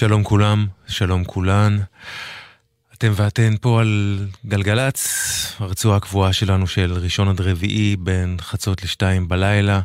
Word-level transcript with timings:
שלום 0.00 0.24
כולם, 0.24 0.66
שלום 0.86 1.24
כולן. 1.24 1.78
אתם 2.94 3.12
ואתן 3.14 3.54
פה 3.60 3.80
על 3.80 4.18
גלגלצ, 4.46 5.08
הרצועה 5.58 5.96
הקבועה 5.96 6.32
שלנו 6.32 6.66
של 6.66 6.92
ראשון 6.92 7.28
עד 7.28 7.40
רביעי 7.40 7.96
בין 7.96 8.36
חצות 8.40 8.82
לשתיים 8.82 9.28
בלילה, 9.28 9.80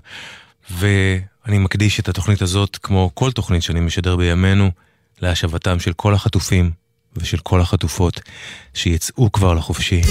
ואני 0.72 1.58
מקדיש 1.58 2.00
את 2.00 2.10
התוכנית 2.10 2.42
הזאת, 2.42 2.78
כמו 2.78 3.12
כל 3.14 3.32
תוכנית 3.32 3.64
שאני 3.64 3.80
משדר 3.80 4.16
בימינו, 4.16 4.72
להשבתם 5.22 5.80
של 5.80 5.94
כל 5.94 6.14
החטופים 6.14 6.72
ושל 7.16 7.38
כל 7.38 7.62
החטופות 7.62 8.20
שיצאו 8.74 9.32
כבר 9.32 9.54
לחופשי. 9.54 10.02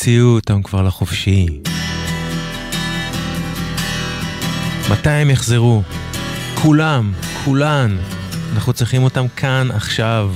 שיוציאו 0.00 0.26
אותם 0.26 0.62
כבר 0.62 0.82
לחופשי. 0.82 1.46
מתי 4.90 5.10
הם 5.10 5.30
יחזרו? 5.30 5.82
כולם, 6.62 7.12
כולן. 7.44 7.98
אנחנו 8.54 8.72
צריכים 8.72 9.02
אותם 9.02 9.28
כאן, 9.36 9.68
עכשיו. 9.74 10.30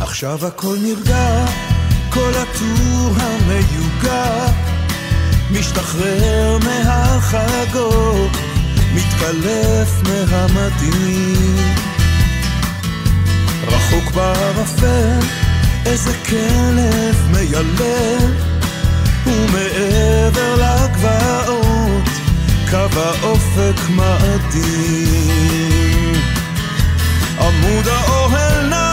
עכשיו 0.00 0.46
הכל 0.46 0.76
נרגע, 0.82 1.46
כל 2.10 2.30
הטור 2.30 3.14
המיוגע, 3.16 4.46
משתחרר 5.50 6.58
מהחגות, 6.58 8.30
מתקלף 8.94 10.02
מהמדהים. 10.02 11.74
רחוק 13.66 14.14
בערפל, 14.14 15.39
איזה 15.90 16.12
כלב 16.28 17.16
מיילל, 17.30 18.32
ומעבר 19.26 20.54
לגבעות, 20.54 22.08
קו 22.70 22.88
האופק 22.96 23.80
מאדים. 23.90 25.40
עמוד 27.40 27.88
האוהל 27.88 28.66
נע, 28.66 28.92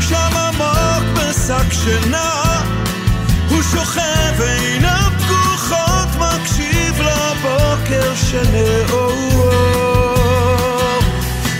שם 0.00 0.36
עמוק 0.36 1.04
בשק 1.14 1.72
שינה, 1.72 2.60
הוא 3.48 3.62
שוכב 3.62 4.40
עיניו 4.40 5.10
פקוחות, 5.18 6.08
מקשיב 6.18 7.00
לבוקר 7.00 8.14
שנאור. 8.14 9.52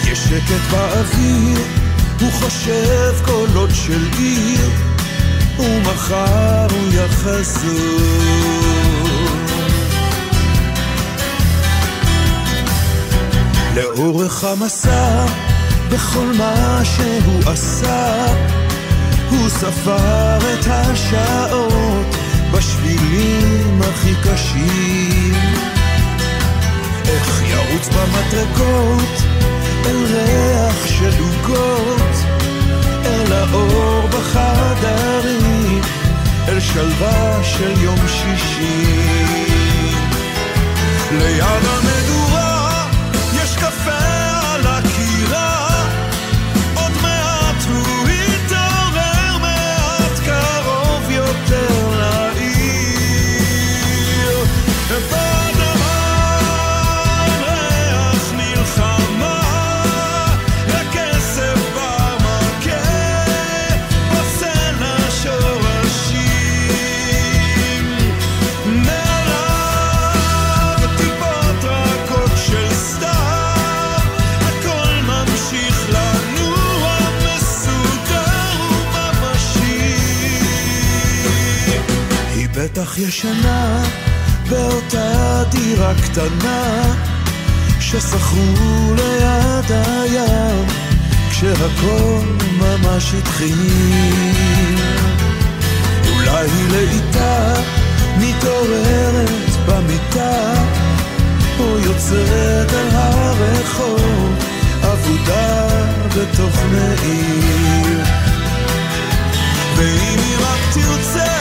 יש 0.04 0.18
שקט 0.18 0.70
באוויר, 0.70 1.58
הוא 2.20 2.32
חושב 2.32 3.12
קולות 3.24 3.70
של 3.72 4.08
עיר, 4.18 4.70
ומחר 5.58 6.66
הוא 6.70 6.92
יחזור. 6.92 8.42
לאורך 13.76 14.44
המסע, 14.44 15.26
בכל 15.90 16.26
מה 16.38 16.80
שהוא 16.84 17.52
עשה, 17.52 18.26
הוא 19.30 19.48
ספר 19.48 20.38
את 20.38 20.66
השעות 20.66 22.16
בשבילים 22.52 23.80
הכי 23.82 24.14
קשים. 24.24 25.34
איך 27.08 27.42
ירוץ 27.42 27.88
במטרקות 27.88 29.31
אל 29.86 30.04
ריח 30.04 30.86
של 30.86 31.10
עוגות, 31.20 32.14
אל 33.04 33.32
האור 33.32 34.08
בחדרים, 34.08 35.80
אל 36.48 36.60
שלווה 36.60 37.44
של 37.44 37.82
יום 37.82 37.98
שישי. 38.08 38.86
ליד 41.12 41.64
המדורה 41.66 42.11
בטח 82.92 82.98
ישנה 82.98 83.82
באותה 84.48 85.42
דירה 85.50 85.92
קטנה 85.94 86.94
ששכרו 87.80 88.94
ליד 88.94 89.70
הים 89.70 90.66
כשהכל 91.30 92.20
ממש 92.58 93.14
התחיל. 93.14 93.58
אולי 96.08 96.50
היא 96.50 96.68
לאיטה 96.70 97.54
מתעוררת 98.18 99.50
במיטה 99.66 100.54
או 101.60 101.78
יוצאת 101.78 102.72
אל 102.72 102.88
הרחוב 102.92 104.34
אבודה 104.82 105.68
בתוך 106.16 106.62
מעיר. 106.72 108.00
ואם 109.76 110.18
היא 110.18 110.36
רק 110.40 110.60
תרצה, 110.74 111.31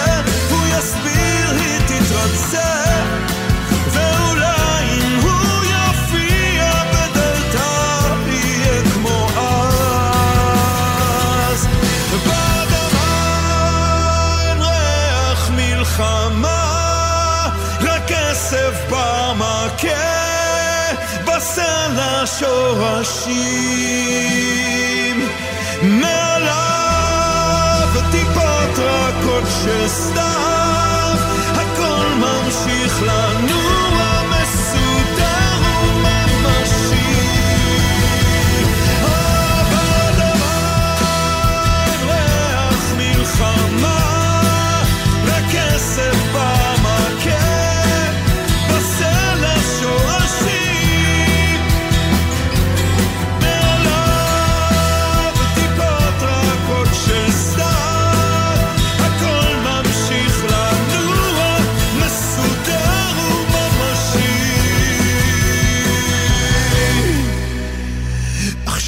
She. 23.12 23.71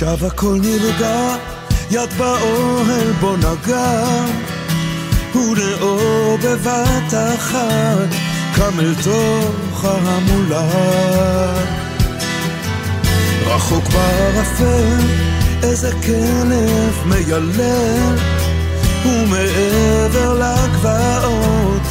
עכשיו 0.03 0.27
הכל 0.27 0.57
נרגע, 0.61 1.35
יד 1.91 2.13
באוהל 2.17 3.11
בו 3.19 3.35
נגע, 3.37 4.03
ולאור 5.35 6.37
בבת 6.37 7.13
אחת, 7.35 8.09
קם 8.55 8.79
אל 8.79 8.93
תוך 9.03 9.85
ההמולה. 9.85 10.67
רחוק 13.45 13.83
בערפל, 13.87 14.99
איזה 15.63 15.91
כלב 16.05 17.03
מיילל, 17.05 18.15
ומעבר 19.05 20.33
לגבעות, 20.33 21.87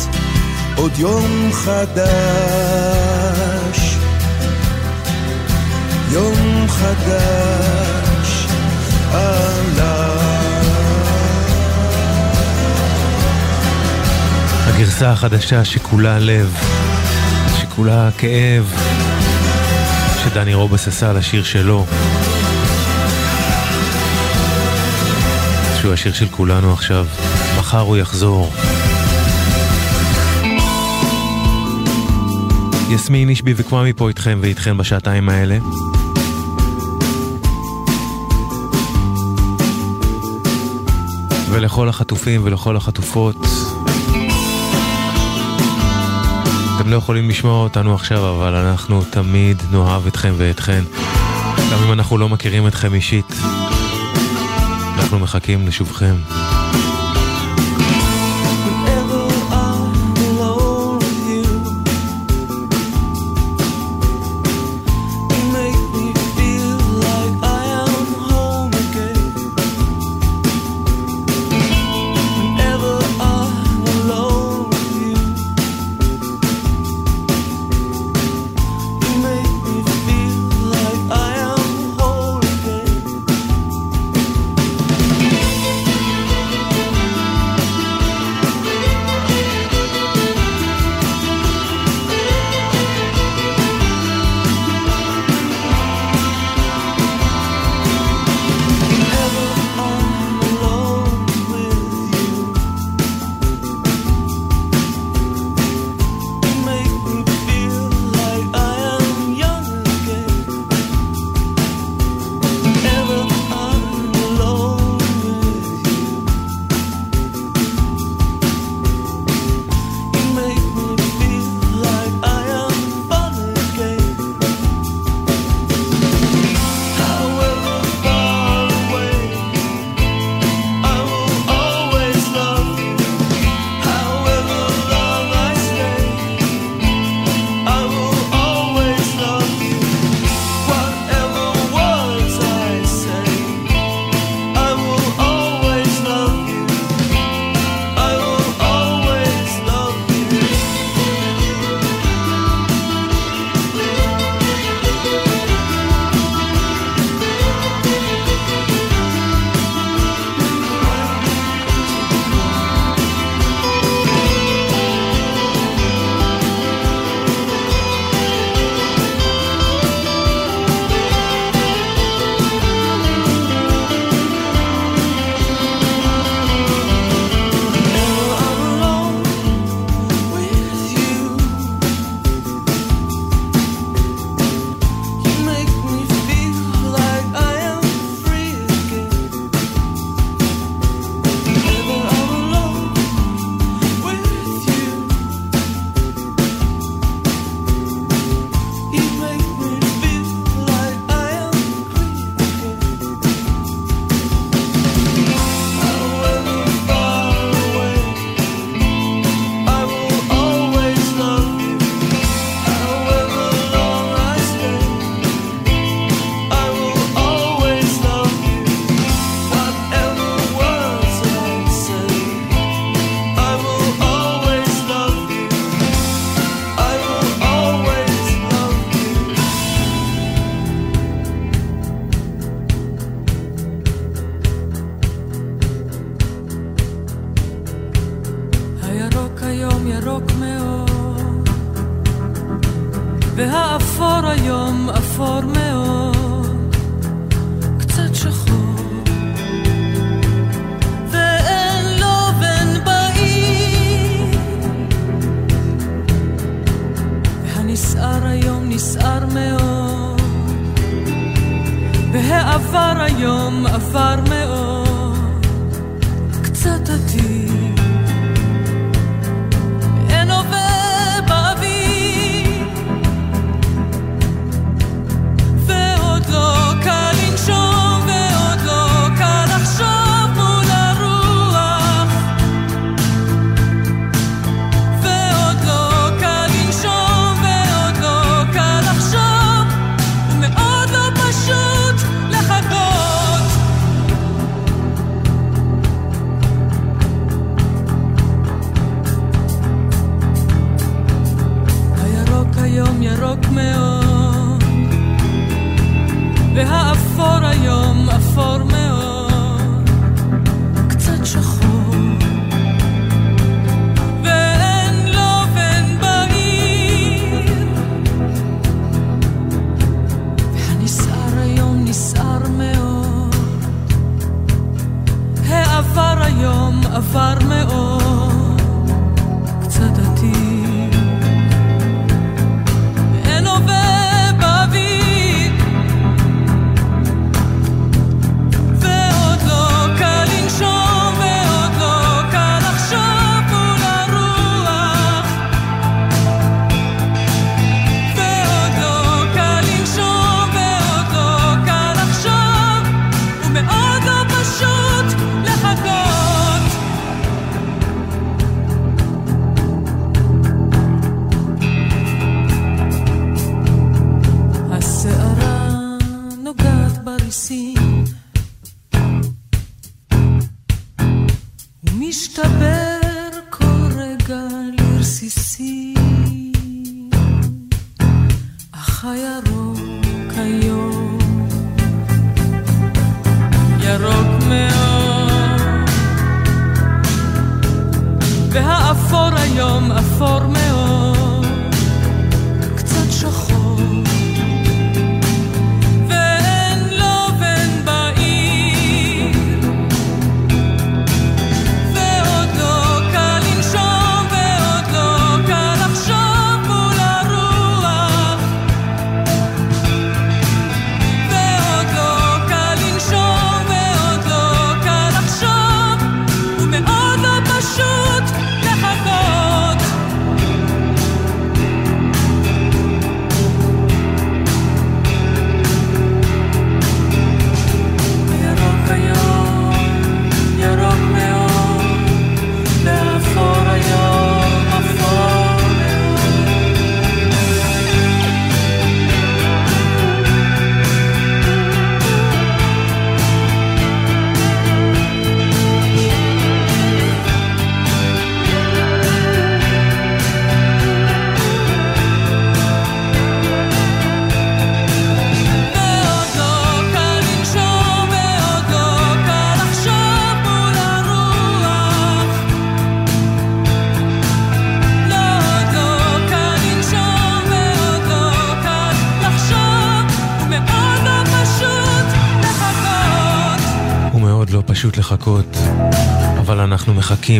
עוד 0.76 0.92
יום 0.98 1.50
חדש. 1.52 2.82
יום 6.12 6.68
חדש. 6.68 7.91
הגרסה 15.02 15.12
החדשה 15.12 15.64
שכולה 15.64 16.18
לב, 16.18 16.56
שכולה 17.60 18.10
כאב, 18.18 18.74
שדני 20.24 20.54
רובס 20.54 20.88
עשה 20.88 21.12
לשיר 21.12 21.44
שלו. 21.44 21.86
שהוא 25.80 25.92
השיר 25.92 26.12
של 26.12 26.28
כולנו 26.30 26.72
עכשיו, 26.72 27.06
מחר 27.58 27.80
הוא 27.80 27.96
יחזור. 27.96 28.52
יסמין 32.90 33.28
אישבי 33.28 33.54
וקוואמי 33.56 33.92
פה 33.92 34.08
איתכם 34.08 34.38
ואיתכם 34.42 34.78
בשעתיים 34.78 35.28
האלה. 35.28 35.58
ולכל 41.52 41.88
החטופים 41.88 42.40
ולכל 42.44 42.76
החטופות. 42.76 43.36
אתם 46.76 46.90
לא 46.90 46.96
יכולים 46.96 47.28
לשמוע 47.28 47.62
אותנו 47.62 47.94
עכשיו, 47.94 48.36
אבל 48.36 48.54
אנחנו 48.54 49.02
תמיד 49.10 49.62
נאהב 49.70 50.06
אתכם 50.06 50.32
ואתכן. 50.36 50.82
גם 51.72 51.78
אם 51.86 51.92
אנחנו 51.92 52.18
לא 52.18 52.28
מכירים 52.28 52.66
אתכם 52.66 52.94
אישית, 52.94 53.32
אנחנו 54.98 55.18
מחכים 55.18 55.66
לשובכם. 55.66 56.14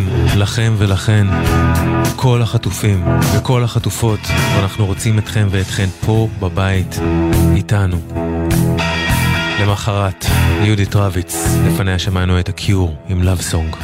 מחכים 0.01 0.39
לכם 0.41 0.75
ולכן, 0.79 1.27
כל 2.17 2.43
החטופים 2.43 3.05
וכל 3.37 3.65
החטופות, 3.65 4.21
ואנחנו 4.57 4.87
רוצים 4.87 5.19
אתכם 5.19 5.49
ואתכן 5.51 5.89
פה 6.07 6.29
בבית 6.41 6.99
איתנו. 7.57 7.97
למחרת, 9.61 10.27
יהודית 10.63 10.97
רביץ, 10.97 11.37
לפניה 11.67 11.99
שמענו 11.99 12.41
את 12.41 12.49
הקיור 12.49 12.95
עם 13.09 13.23
Love 13.23 13.53
Song. 13.53 13.77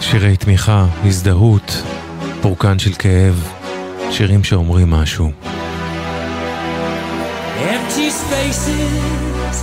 שירי 0.00 0.36
תמיכה, 0.36 0.86
הזדהות, 1.04 1.82
פורקן 2.41 2.79
של 2.79 2.93
כאב, 2.93 3.47
שירים 4.11 4.43
שאומרים 4.43 4.89
משהו. 4.89 5.31
Empty 7.75 8.09
spaces, 8.21 9.55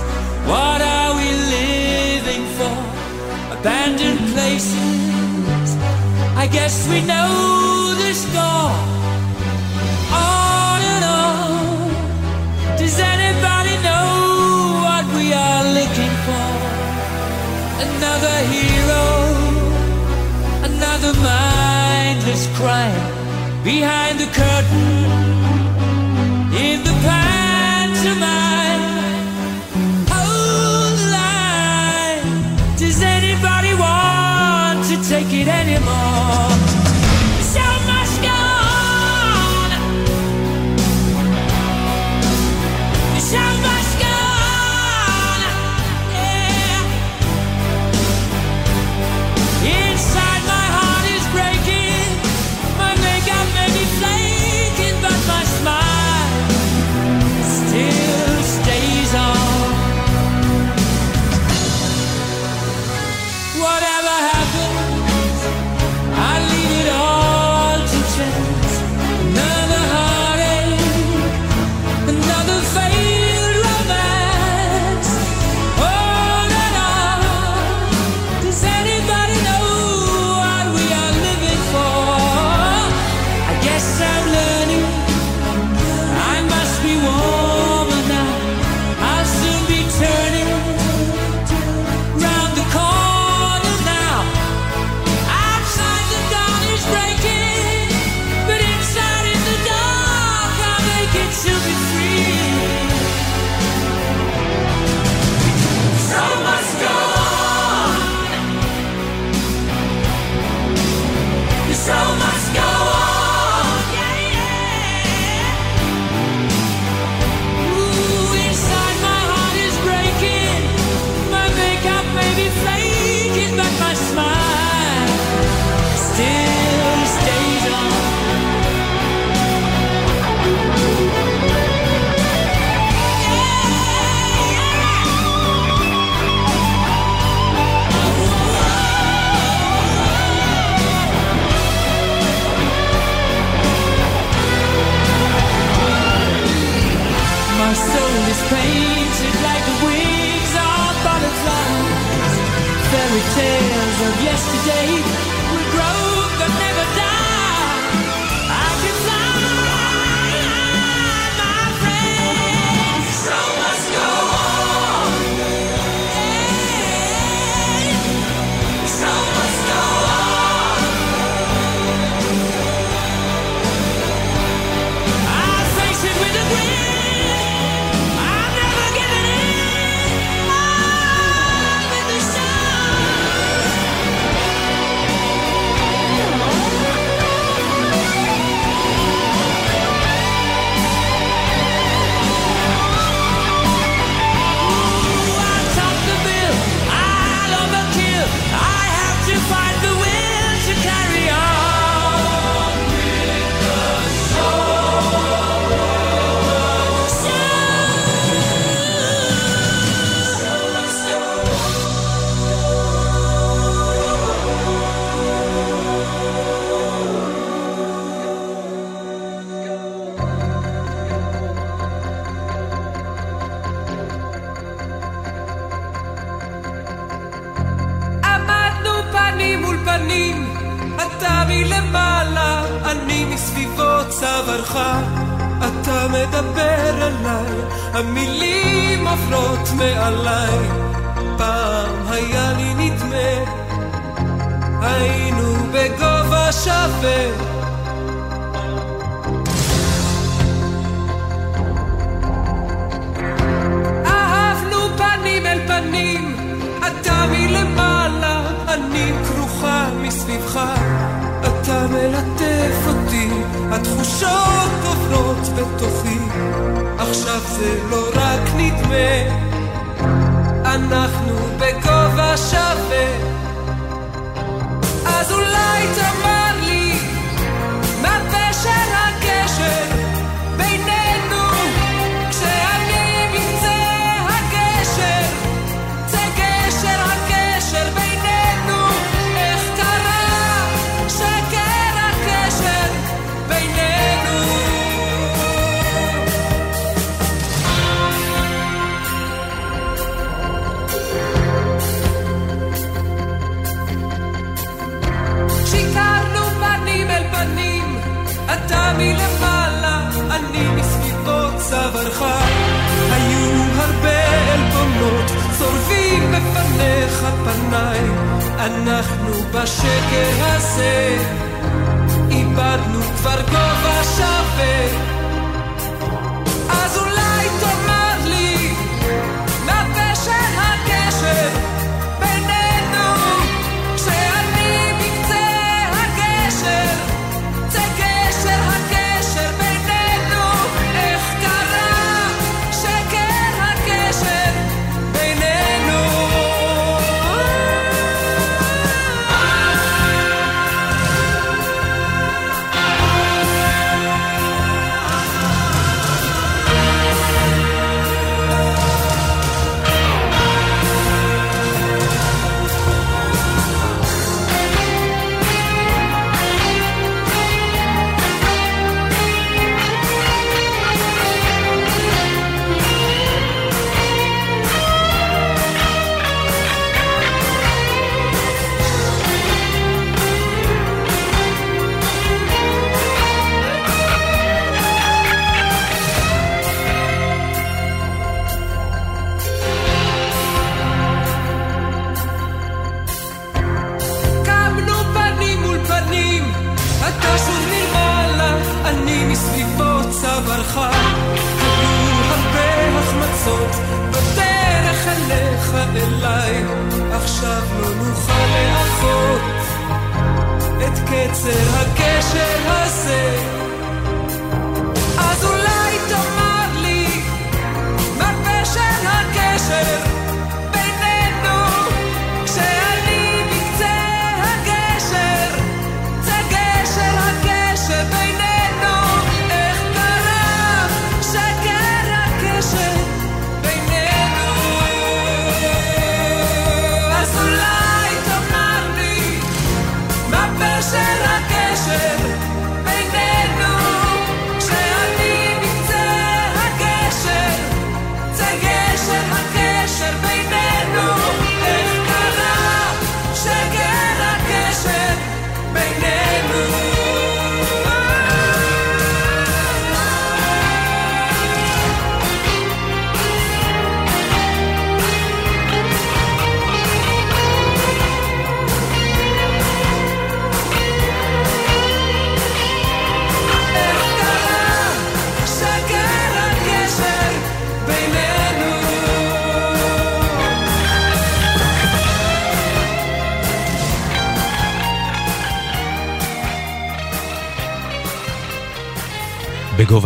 what 0.51 0.81
are 0.95 1.11
we 1.19 1.29
living 1.57 2.45
for? 2.57 2.77
Abandoned 3.55 4.21
places, 4.33 5.69
I 6.43 6.45
guess 6.55 6.75
we 6.91 6.99
know 7.11 7.31
the 8.01 8.11
score. 8.23 8.75
On 10.25 10.79
and 10.93 11.05
on, 11.23 11.61
does 12.79 12.97
anybody 13.15 13.75
know 13.87 14.07
what 14.85 15.05
we 15.17 15.25
are 15.45 15.63
looking 15.77 16.15
for? 16.25 16.49
Another 17.85 18.35
hero. 18.53 19.01
another 20.63 21.13
mindless 21.21 21.54
crime 22.56 23.62
behind 23.62 24.18
the 24.18 24.24
curtain 24.32 25.15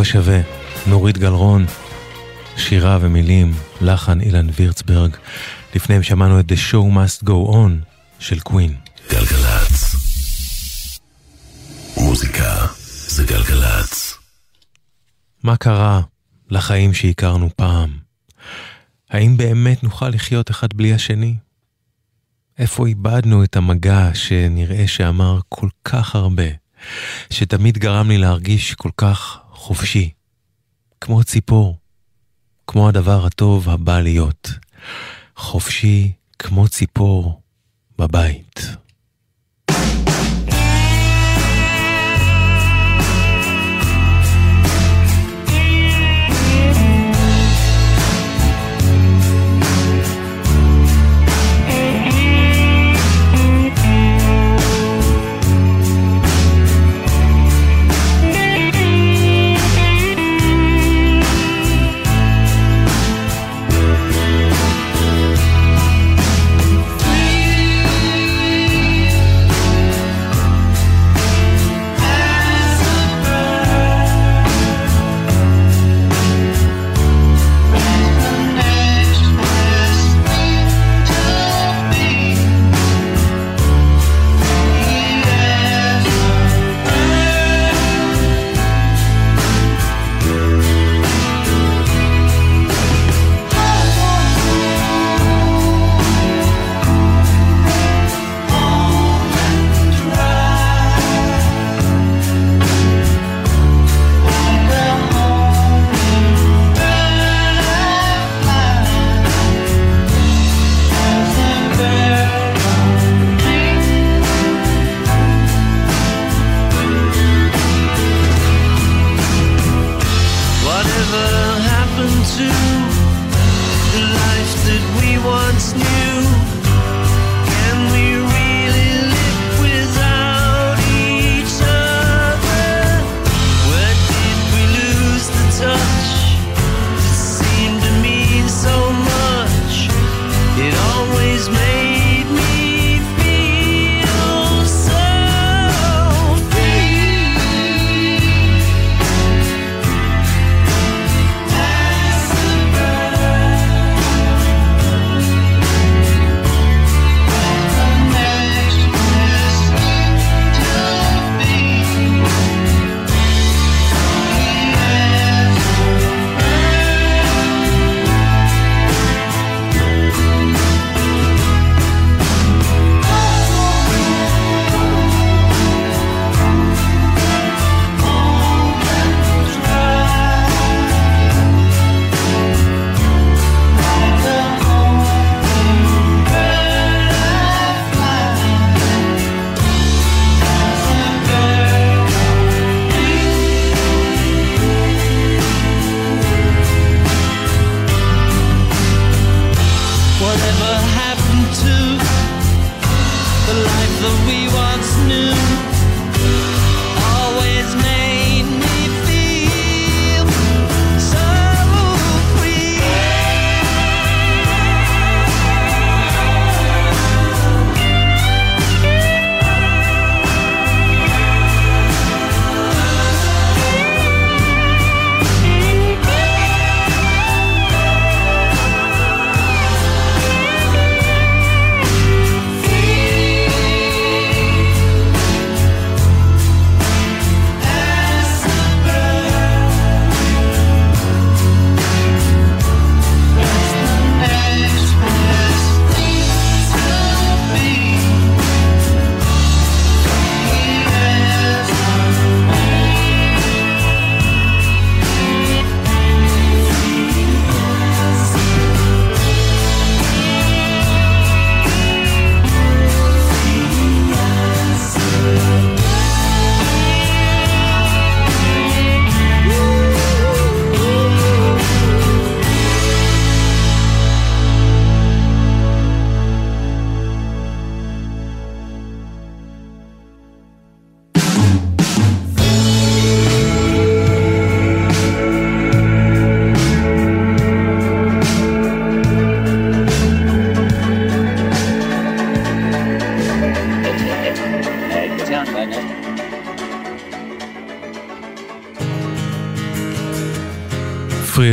בגובה 0.01 0.13
שווה, 0.13 0.41
נורית 0.87 1.19
גלרון, 1.19 1.67
שירה 2.57 2.99
ומילים, 3.01 3.55
לחן 3.81 4.21
אילן 4.21 4.47
וירצברג. 4.57 5.17
לפניהם 5.75 6.03
שמענו 6.03 6.41
את 6.41 6.45
The 6.53 6.55
Show 6.55 6.95
Must 6.95 7.27
Go 7.27 7.53
On 7.53 7.71
של 8.19 8.41
קווין. 8.41 8.77
גלגלצ. 9.11 9.95
מוזיקה 11.97 12.67
זה 13.09 13.25
גלגלצ. 13.25 14.19
מה 15.43 15.57
קרה 15.57 16.01
לחיים 16.51 16.95
שהכרנו 16.95 17.49
פעם? 17.57 17.99
האם 19.11 19.37
באמת 19.37 19.83
נוכל 19.83 20.09
לחיות 20.09 20.51
אחד 20.51 20.69
בלי 20.75 20.95
השני? 20.95 21.37
איפה 22.59 22.87
איבדנו 22.87 23.45
את 23.45 23.57
המגע 23.57 24.11
שנראה 24.15 24.87
שאמר 24.87 25.41
כל 25.49 25.69
כך 25.85 26.15
הרבה, 26.15 26.49
שתמיד 27.31 27.79
גרם 27.79 28.09
לי 28.09 28.19
להרגיש 28.19 28.75
כל 28.75 28.91
כך 28.97 29.39
חופשי, 29.61 30.11
כמו 31.01 31.25
ציפור, 31.25 31.77
כמו 32.67 32.89
הדבר 32.89 33.27
הטוב 33.27 33.69
הבא 33.69 34.01
להיות, 34.01 34.51
חופשי 35.37 36.13
כמו 36.39 36.69
ציפור 36.69 37.41
בבית. 37.99 38.61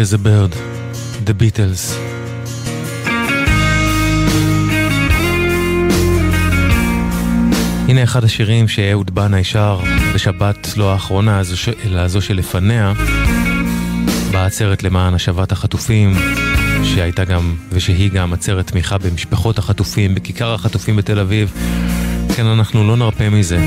As 0.08 0.14
a 0.14 0.18
Bird, 0.18 0.54
The 1.28 1.34
Beatles. 1.42 1.94
הנה 7.88 8.04
אחד 8.04 8.24
השירים 8.24 8.68
שאהוד 8.68 9.16
בנאי 9.16 9.44
שר 9.44 9.80
בשבת 10.16 10.78
לא 10.78 10.94
האחרונה, 10.94 11.42
אלא 11.86 12.00
הזו 12.00 12.22
שלפניה, 12.22 12.94
בעצרת 14.32 14.84
למען 14.84 15.14
השבת 15.14 15.52
החטופים, 15.52 16.14
שהייתה 16.84 17.26
גם, 17.26 17.56
ושהיא 17.72 18.12
גם 18.12 18.34
עצרת 18.34 18.68
תמיכה 18.68 18.98
במשפחות 18.98 19.58
החטופים, 19.58 20.16
בכיכר 20.16 20.54
החטופים 20.54 20.96
בתל 20.96 21.20
אביב. 21.20 21.54
כן, 22.36 22.46
אנחנו 22.46 22.88
לא 22.88 22.98
נרפה 22.98 23.30
מזה. 23.30 23.58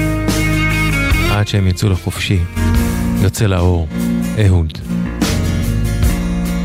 עד 1.31 1.48
שהם 1.48 1.66
יצאו 1.66 1.88
לחופשי. 1.88 2.38
יוצא 3.22 3.46
לאור, 3.46 3.88
אהוד. 4.46 4.89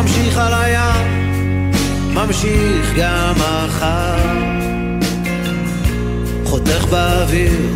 ממשיך 0.00 0.38
על 0.38 0.54
הים 0.54 1.70
ממשיך 2.14 2.94
גם 2.96 3.34
מחר 3.36 4.16
חותך 6.44 6.84
באוויר 6.90 7.70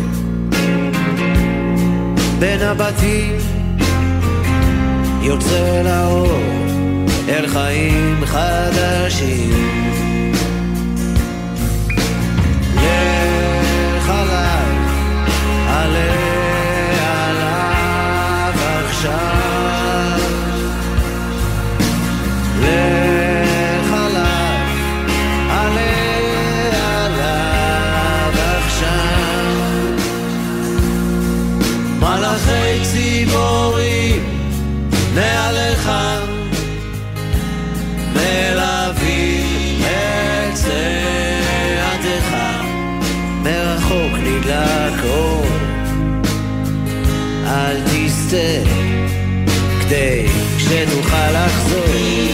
בין 2.39 2.61
הבתים 2.61 3.37
יוצא 5.21 5.81
לאור 5.85 6.39
אל 7.29 7.47
חיים 7.47 8.25
חדשים 8.25 9.92
כדי 49.93 50.27
שתוכל 50.57 51.31
לחזור 51.31 52.32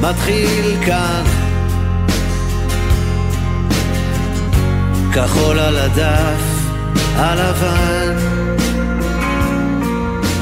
מתחיל 0.00 0.76
כאן. 0.86 1.24
כחול 5.12 5.58
על 5.58 5.76
הדף 5.76 6.58
הלבן. 7.16 8.16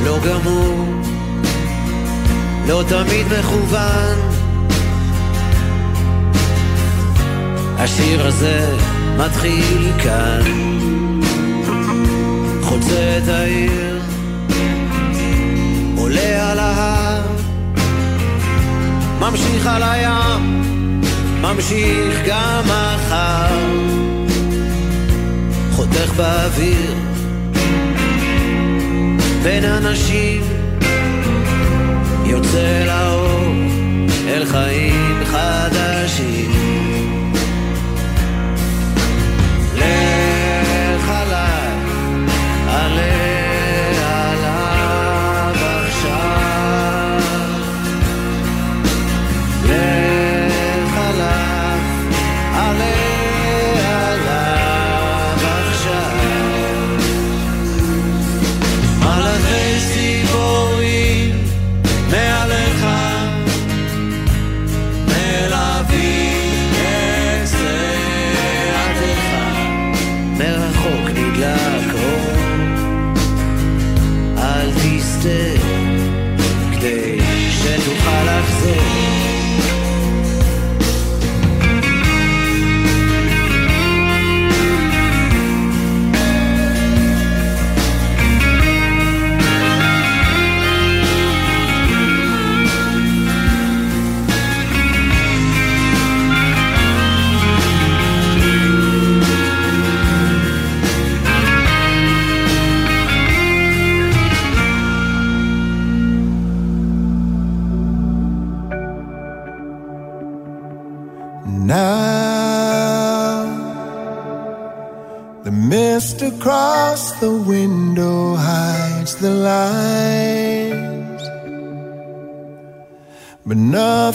לא 0.05 0.19
גמור, 0.19 0.85
לא 2.69 2.83
תמיד 2.89 3.27
מכוון. 3.39 4.19
השיר 7.79 8.27
הזה 8.27 8.77
מתחיל 9.19 9.93
כאן. 10.03 10.41
חוצה 12.63 13.19
את 13.23 13.29
העיר 13.29 14.01
עולה 15.97 16.53
על 16.53 16.59
ההר 16.59 16.96
ממשיך 19.21 19.67
על 19.67 19.83
הים, 19.83 21.01
ממשיך 21.41 22.21
גם 22.27 22.63
מחר, 22.65 23.57
חותך 25.73 26.13
באוויר 26.17 26.95
בין 29.43 29.65
אנשים, 29.65 30.43
יוצא 32.25 32.85
לאור 32.87 33.55
אל 34.29 34.45
חיים 34.45 35.25
חדשים. 35.25 35.96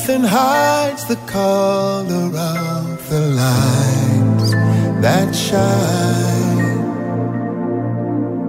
Nothing 0.02 0.24
hides 0.24 1.06
the 1.06 1.16
color 1.28 2.36
of 2.36 3.10
the 3.10 3.20
lights 3.44 4.52
that 5.04 5.36
shine. 5.36 6.60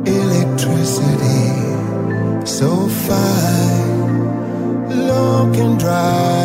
Electricity 0.07 1.51
so 2.47 2.89
fine, 3.07 5.07
look 5.07 5.57
and 5.57 5.79
dry 5.79 6.42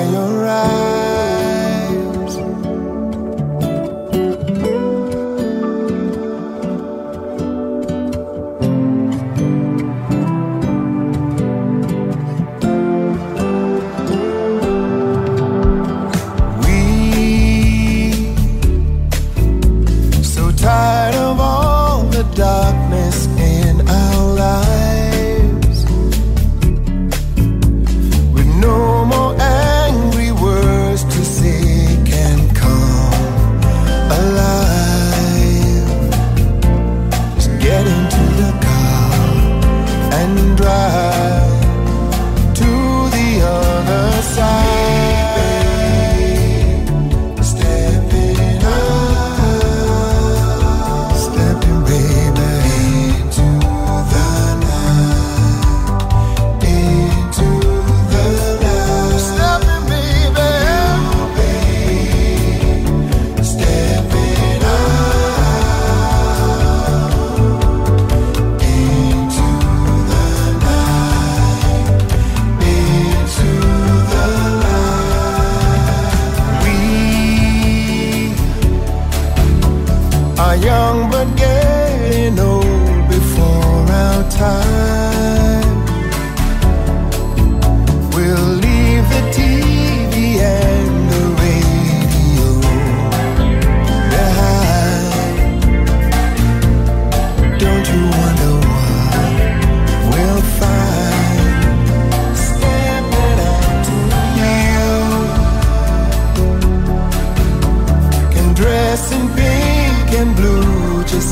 young 80.61 81.09
but 81.09 81.27
getting 81.35 82.39
old 82.39 83.09
before 83.09 83.91
our 83.91 84.29
time. 84.31 85.16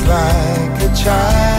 Like 0.07 0.81
a 0.83 0.95
child. 0.95 1.54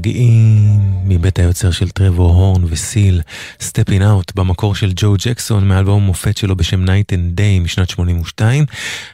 מרגיעים 0.00 0.80
מבית 1.04 1.38
היוצר 1.38 1.70
של 1.70 1.90
טרוור 1.90 2.34
הורן 2.34 2.62
וסיל, 2.66 3.20
Steppin' 3.60 4.02
Out, 4.02 4.32
במקור 4.34 4.74
של 4.74 4.92
ג'ו 4.96 5.14
ג'קסון 5.18 5.68
מאלבום 5.68 6.02
מופת 6.02 6.36
שלו 6.36 6.56
בשם 6.56 6.84
Night 6.84 7.12
and 7.12 7.38
Day 7.38 7.64
משנת 7.64 7.90
82. 7.90 8.64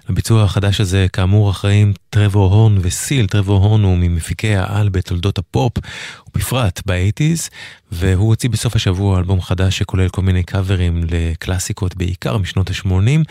לביצוע 0.08 0.44
החדש 0.44 0.80
הזה 0.80 1.06
כאמור 1.12 1.50
אחראים 1.50 1.92
טרוור 2.10 2.54
הורן 2.54 2.78
וסיל, 2.80 3.26
טרוור 3.26 3.64
הורן 3.64 3.82
הוא 3.82 3.96
ממפיקי 3.98 4.56
העל 4.56 4.88
בתולדות 4.88 5.38
הפופ, 5.38 5.72
ובפרט 6.28 6.80
באייטיז, 6.86 7.50
והוא 7.92 8.28
הוציא 8.28 8.50
בסוף 8.50 8.76
השבוע 8.76 9.18
אלבום 9.18 9.40
חדש 9.40 9.78
שכולל 9.78 10.08
כל 10.08 10.22
מיני 10.22 10.42
קאברים 10.42 11.04
לקלאסיקות 11.10 11.96
בעיקר 11.96 12.38
משנות 12.38 12.70
ה-80. 12.70 13.24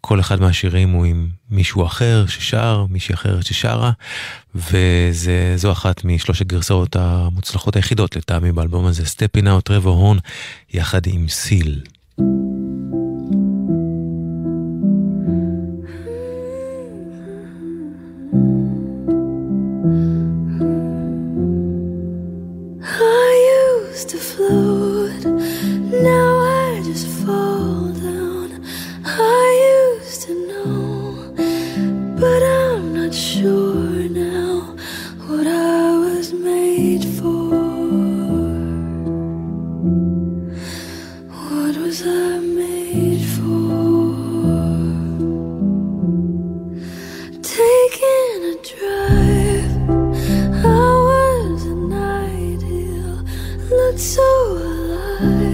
כל 0.00 0.20
אחד 0.20 0.40
מהשירים 0.40 0.90
הוא 0.90 1.04
עם 1.04 1.28
מישהו 1.50 1.86
אחר 1.86 2.26
ששר, 2.26 2.86
מישהי 2.90 3.14
אחרת 3.14 3.46
ששרה, 3.46 3.90
וזו 4.54 5.72
אחת 5.72 6.04
משלוש 6.04 6.40
הגרסאות 6.40 6.96
המוצלחות 6.96 7.76
היחידות 7.76 8.16
לטעמי 8.16 8.52
באלבום 8.52 8.86
הזה, 8.86 9.06
סטפין 9.06 9.48
אאוט 9.48 9.64
טרוור 9.64 9.96
הון, 9.96 10.18
יחד 10.72 11.06
עם 11.06 11.28
סיל. 11.28 11.80
To 24.12 24.16
float, 24.16 24.77
but 32.20 32.42
I'm 32.42 32.94
not 32.94 33.14
sure 33.14 34.08
now 34.08 34.74
what 35.28 35.46
I 35.46 35.98
was 35.98 36.32
made 36.32 37.04
for. 37.04 37.50
What 41.30 41.76
was 41.76 42.02
I 42.04 42.38
made 42.40 43.24
for? 43.34 44.08
Taking 47.40 48.38
a 48.52 48.56
drive. 48.72 49.72
I 50.64 50.92
was 51.10 51.62
an 51.66 51.92
ideal, 51.92 53.22
looked 53.70 54.00
so 54.00 54.28
alive. 54.56 55.47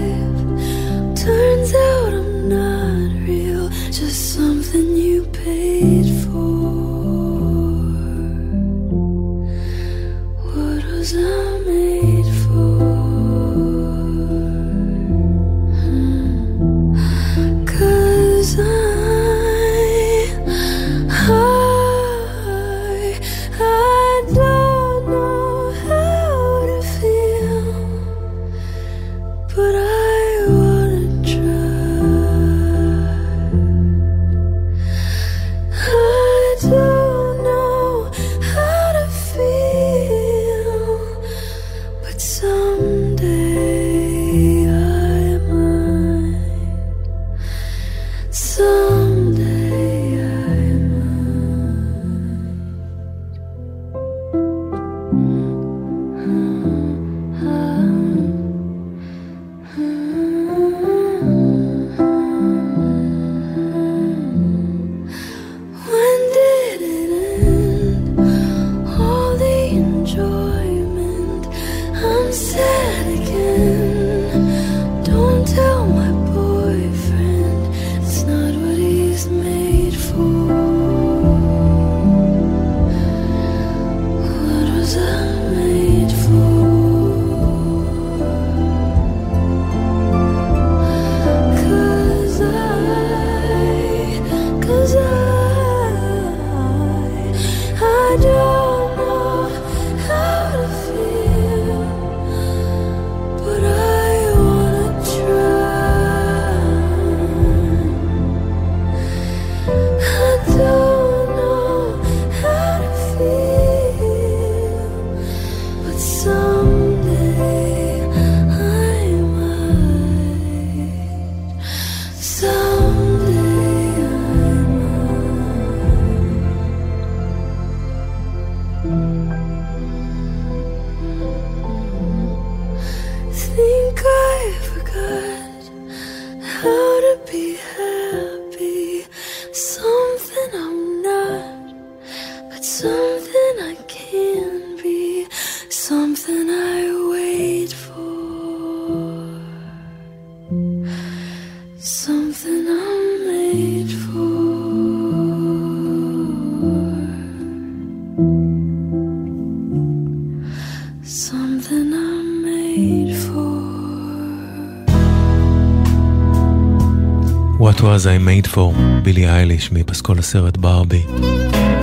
Was 168.05 168.07
I 168.07 168.47
made 168.47 168.55
for, 168.55 168.59
בילי 169.03 169.27
אייליש 169.29 169.71
מפסקול 169.71 170.19
הסרט 170.19 170.57
ברבי. 170.57 171.03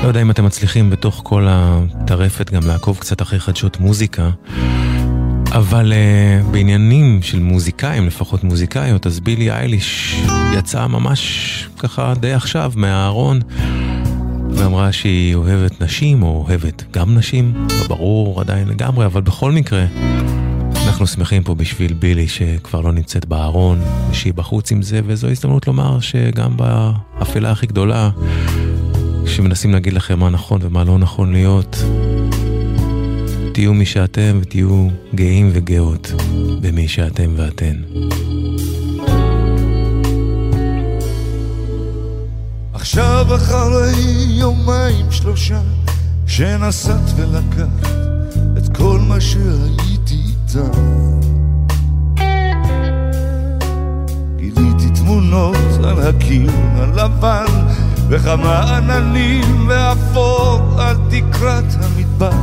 לא 0.02 0.08
יודע 0.08 0.22
אם 0.22 0.30
אתם 0.30 0.44
מצליחים 0.44 0.90
בתוך 0.90 1.20
כל 1.24 1.46
הטרפת 1.48 2.50
גם 2.50 2.66
לעקוב 2.66 2.98
קצת 2.98 3.22
אחרי 3.22 3.40
חדשות 3.40 3.80
מוזיקה, 3.80 4.30
אבל 5.52 5.92
uh, 5.92 6.46
בעניינים 6.50 7.22
של 7.22 7.38
מוזיקאים, 7.38 8.06
לפחות 8.06 8.44
מוזיקאיות, 8.44 9.06
אז 9.06 9.20
בילי 9.20 9.50
אייליש 9.50 10.20
יצאה 10.54 10.88
ממש 10.88 11.68
ככה 11.78 12.14
די 12.20 12.32
עכשיו 12.32 12.72
מהארון. 12.76 13.40
ואמרה 14.50 14.92
שהיא 14.92 15.34
אוהבת 15.34 15.82
נשים, 15.82 16.22
או 16.22 16.44
אוהבת 16.48 16.84
גם 16.90 17.14
נשים, 17.14 17.66
לא 17.80 17.88
ברור 17.88 18.40
עדיין 18.40 18.68
לגמרי, 18.68 19.06
אבל 19.06 19.20
בכל 19.20 19.52
מקרה, 19.52 19.84
אנחנו 21.02 21.14
שמחים 21.14 21.42
פה 21.42 21.54
בשביל 21.54 21.92
בילי 21.92 22.28
שכבר 22.28 22.80
לא 22.80 22.92
נמצאת 22.92 23.24
בארון, 23.26 23.80
ושהיא 24.10 24.32
בחוץ 24.32 24.72
עם 24.72 24.82
זה, 24.82 25.00
וזו 25.06 25.28
הזדמנות 25.28 25.66
לומר 25.66 26.00
שגם 26.00 26.56
באפלה 26.56 27.50
הכי 27.50 27.66
גדולה, 27.66 28.10
כשמנסים 29.24 29.72
להגיד 29.72 29.92
לכם 29.92 30.18
מה 30.18 30.30
נכון 30.30 30.60
ומה 30.62 30.84
לא 30.84 30.98
נכון 30.98 31.32
להיות, 31.32 31.76
תהיו 33.54 33.74
מי 33.74 33.86
שאתם 33.86 34.38
ותהיו 34.42 34.88
גאים 35.14 35.50
וגאות 35.52 36.12
במי 36.60 36.88
שאתם 36.88 37.30
ואתן. 37.36 37.82
עכשיו 42.72 43.26
אחרי 43.36 43.92
יומיים 44.28 45.06
שלושה 45.10 45.60
שנסעת 46.26 47.10
ולקחת 47.16 47.96
את 48.58 48.76
כל 48.76 48.98
מה 49.00 49.20
שהייתי 49.20 49.91
איתה. 49.91 49.91
גיליתי 54.36 54.90
תמונות 54.94 55.84
על 55.84 56.00
הקיר 56.08 56.50
הלבן 56.74 57.46
וכמה 58.08 58.76
עננים 58.76 59.68
ואפור 59.68 60.60
על 60.78 60.96
תקרת 61.10 61.64
המטבח. 61.80 62.36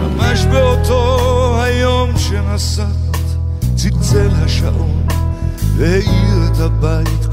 ממש 0.00 0.44
באותו 0.44 1.62
היום 1.62 2.18
שנסעת 2.18 2.86
צלצל 3.74 4.30
השעון 4.44 5.06
והאיר 5.76 6.52
את 6.52 6.60
הבית 6.60 7.31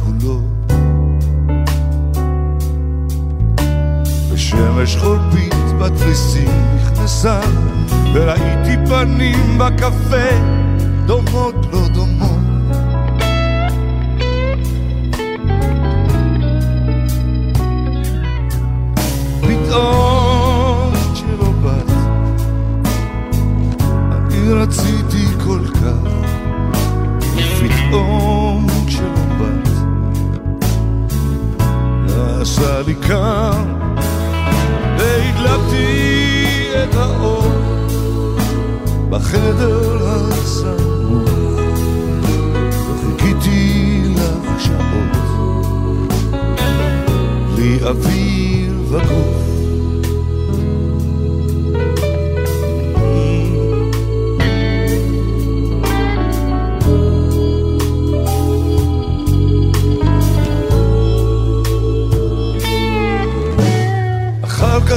שמש 4.49 4.95
חולבית 4.97 5.53
בתריסים 5.79 6.49
נכנסה 6.75 7.39
וראיתי 8.13 8.75
פנים 8.87 9.57
בקפה 9.57 10.29
דומות 11.05 11.55
לא 11.71 11.87
דומות. 11.87 12.39
פתאום 19.41 20.93
כשלא 21.13 21.51
באת 21.63 21.91
אני 24.11 24.53
רציתי 24.53 25.25
כל 25.43 25.61
כך. 25.73 26.11
ופתאום 27.35 28.67
כשלא 28.87 29.25
באת 29.37 29.69
נעשה 32.05 32.81
לי 32.81 32.95
קר 32.95 33.88
והדלקתי 34.99 36.67
את 36.83 36.95
האור 36.95 37.51
בחדר 39.09 39.97
הסמוך. 40.07 41.29
וחיכיתי 42.89 44.01
לך 44.15 44.61
שעות 44.61 45.17
בלי 47.55 47.79
אוויר 47.83 48.73
וגוף 48.89 49.48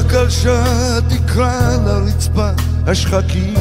גלשה 0.01 0.64
תקרא 1.09 1.76
לרצפה 1.86 2.49
השחקים 2.86 3.55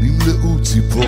נמלאו 0.00 0.62
ציפור. 0.62 1.04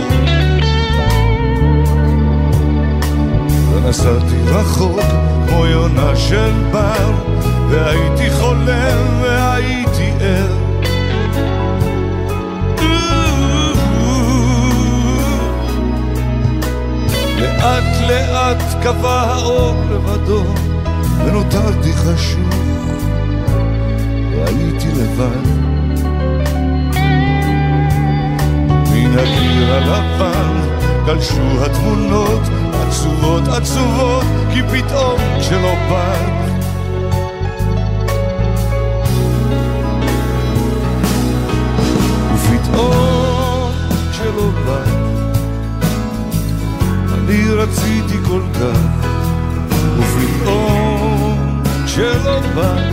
ונסעתי 3.72 4.36
רחוק 4.46 5.00
כמו 5.48 5.66
יונה 5.66 6.16
של 6.16 6.52
בר 6.72 7.12
והייתי 7.70 8.30
חולם 8.30 9.20
והייתי 9.22 10.12
ער. 10.20 10.62
לאט 17.38 18.08
לאט 18.08 18.82
קבע 18.82 19.20
האור 19.20 19.74
לבדו 19.90 20.71
ונותרתי 21.26 21.92
חשוב, 21.92 22.50
והייתי 24.32 24.88
לבד. 24.88 25.46
מן 28.92 29.18
הקיר 29.18 29.74
הלבן 29.74 30.60
גלשו 31.06 31.64
התמונות 31.64 32.42
עצובות 32.72 33.48
עצובות, 33.48 34.24
כי 34.52 34.62
פתאום 34.62 35.18
כשלא 35.40 35.74
באת 35.90 36.42
אני 47.32 47.50
רציתי 47.50 48.16
כל 48.28 48.42
כך 48.54 49.01
שלא 51.94 52.40
בא 52.54 52.90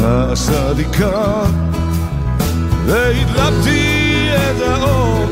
נעשה 0.00 0.72
לי 0.72 0.84
קר 0.84 1.44
והדלקתי 2.86 4.28
את 4.32 4.62
האור 4.62 5.24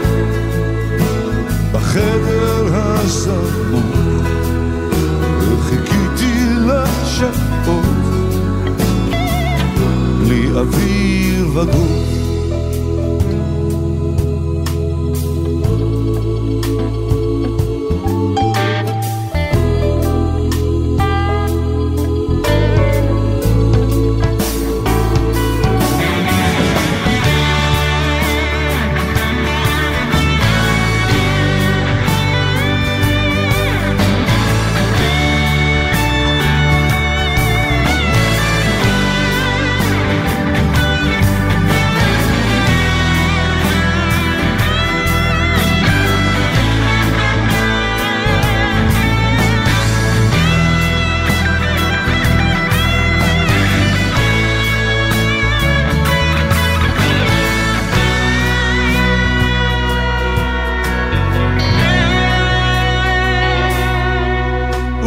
בחדר 1.73 2.69
הסמוך 2.73 3.97
וחיכיתי 5.39 6.35
לשעות 6.67 7.85
בלי 10.19 10.51
אוויר 10.51 11.49
וגוף 11.55 12.22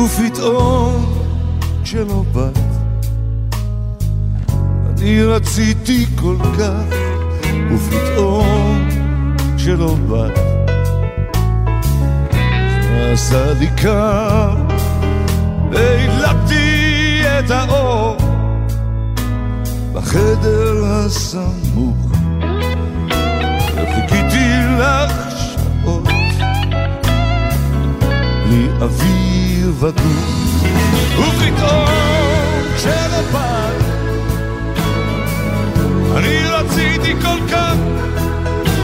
ופתאום 0.06 1.14
כשלא 1.84 2.24
באת, 2.34 2.58
אני 4.88 5.24
רציתי 5.24 6.06
כל 6.16 6.36
כך, 6.60 6.96
ופתאום 7.72 8.88
כשלא 9.58 9.96
באת, 10.10 10.40
נעשה 12.92 13.54
לי 13.60 13.68
קר, 13.78 14.56
והדלקתי 15.72 17.22
את 17.40 17.52
האור 17.52 18.18
בחדר 19.94 20.86
הסמוך, 20.86 22.12
וחיכיתי 23.76 24.50
לך 24.80 25.38
שעות, 25.38 26.08
בלי 28.46 28.68
אוויר. 28.82 29.35
ירבדו. 29.66 30.04
ופתאום 31.18 31.86
כשלבד 32.76 33.76
אני 36.18 36.46
רציתי 36.46 37.14
כל 37.22 37.40
כך, 37.52 37.76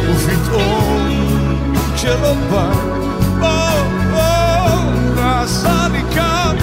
ופתאום 0.09 1.73
כשלא 1.95 2.33
בא, 2.51 2.71
או, 3.41 3.47
או, 4.13 4.91
נעשה 5.15 5.87
לי 5.91 6.01
קם. 6.15 6.55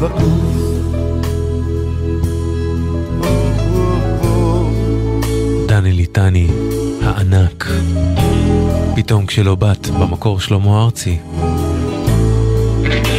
ועוז. 0.00 0.78
דני 5.66 5.92
ליטני, 5.92 6.48
הענק. 7.02 7.66
פתאום 8.96 9.26
כשלא 9.26 9.54
בת, 9.54 9.86
במקור 9.86 10.40
שלמה 10.40 10.84
ארצי. 10.84 11.18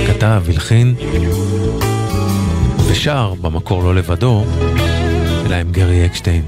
כתב, 0.07 0.43
הלחין, 0.47 0.95
ושר, 2.87 3.33
במקור 3.41 3.83
לא 3.83 3.95
לבדו, 3.95 4.43
אלא 5.45 5.55
עם 5.55 5.71
גרי 5.71 6.05
אקשטיין. 6.05 6.41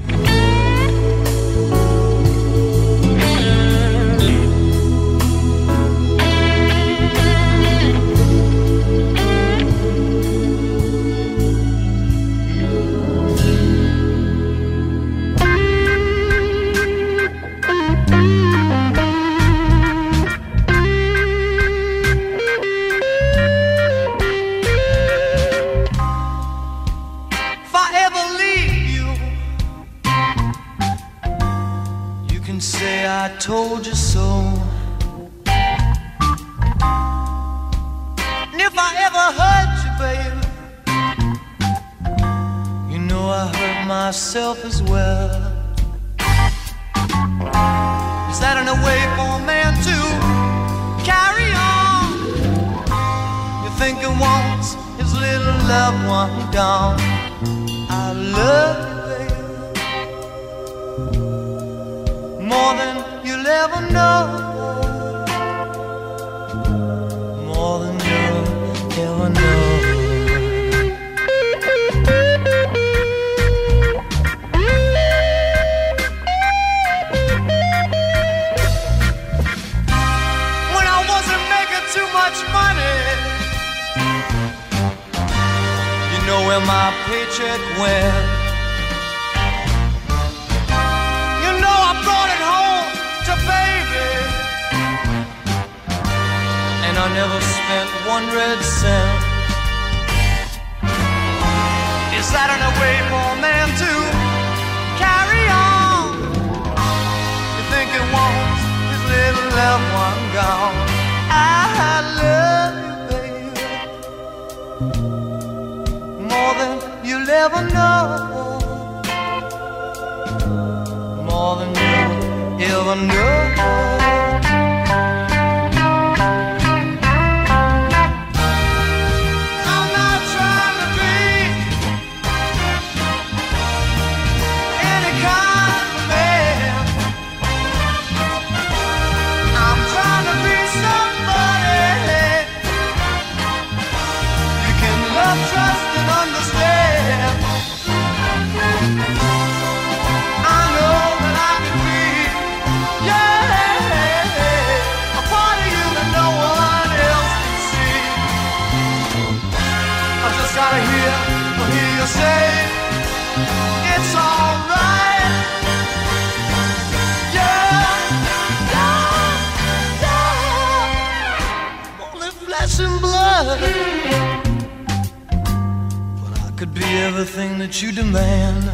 everything 177.42 177.58
that 177.58 177.82
you 177.82 177.92
demand. 177.92 178.70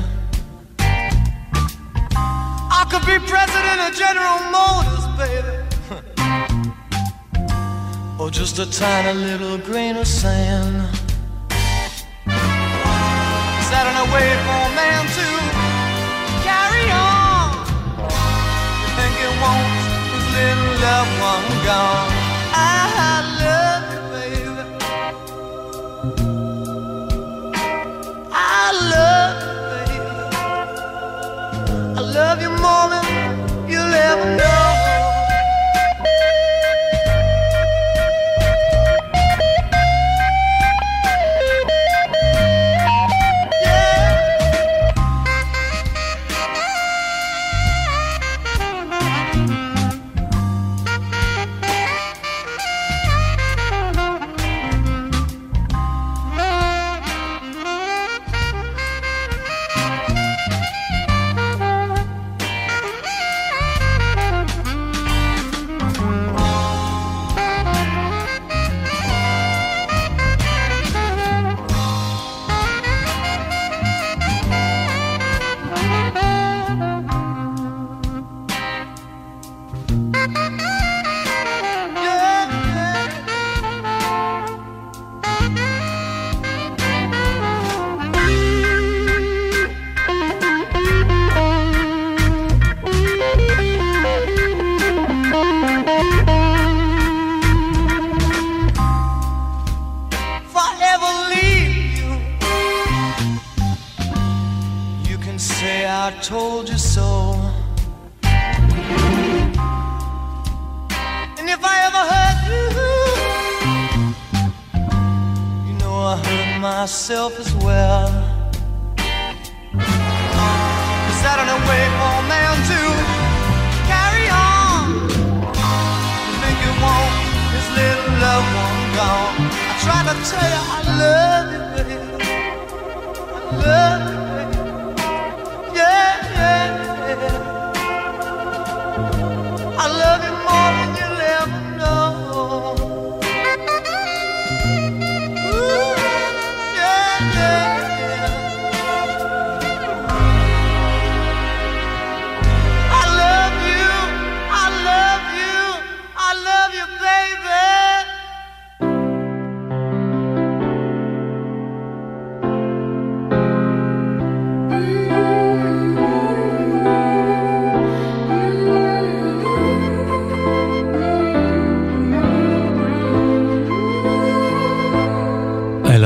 I 2.78 2.84
could 2.90 3.06
be 3.06 3.18
president 3.26 3.80
of 3.86 3.94
General 3.96 4.40
Motors, 4.52 5.06
baby. 5.16 5.56
or 8.20 8.30
just 8.30 8.58
a 8.58 8.66
tiny 8.70 9.18
little 9.18 9.58
grain 9.58 9.96
of 9.96 10.06
sand. 10.06 10.96
Set 13.68 13.86
on 13.86 13.96
a 14.04 14.08
way 14.14 14.28
for 14.44 14.58
a 14.68 14.72
man 14.76 15.04
to 15.18 15.28
carry 16.44 16.86
on. 16.92 17.50
You 18.80 18.88
think 18.98 19.14
it 19.26 19.34
won't, 19.42 19.72
his 20.12 20.26
little 20.36 20.72
loved 20.84 21.14
one 21.20 21.46
gone. 21.64 22.10
I 22.52 23.17
never 34.08 34.36
know. 34.38 34.57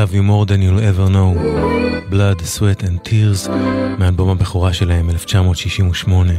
Love 0.02 0.14
you 0.14 0.22
more 0.22 0.46
than 0.46 0.60
you'll 0.62 0.84
ever 0.90 1.08
know, 1.16 1.30
Blood, 2.10 2.40
Sweat 2.40 2.82
and 2.82 2.98
Tears, 3.04 3.50
מאלבום 3.98 4.30
הבכורה 4.30 4.72
שלהם, 4.72 5.10
1968. 5.10 6.32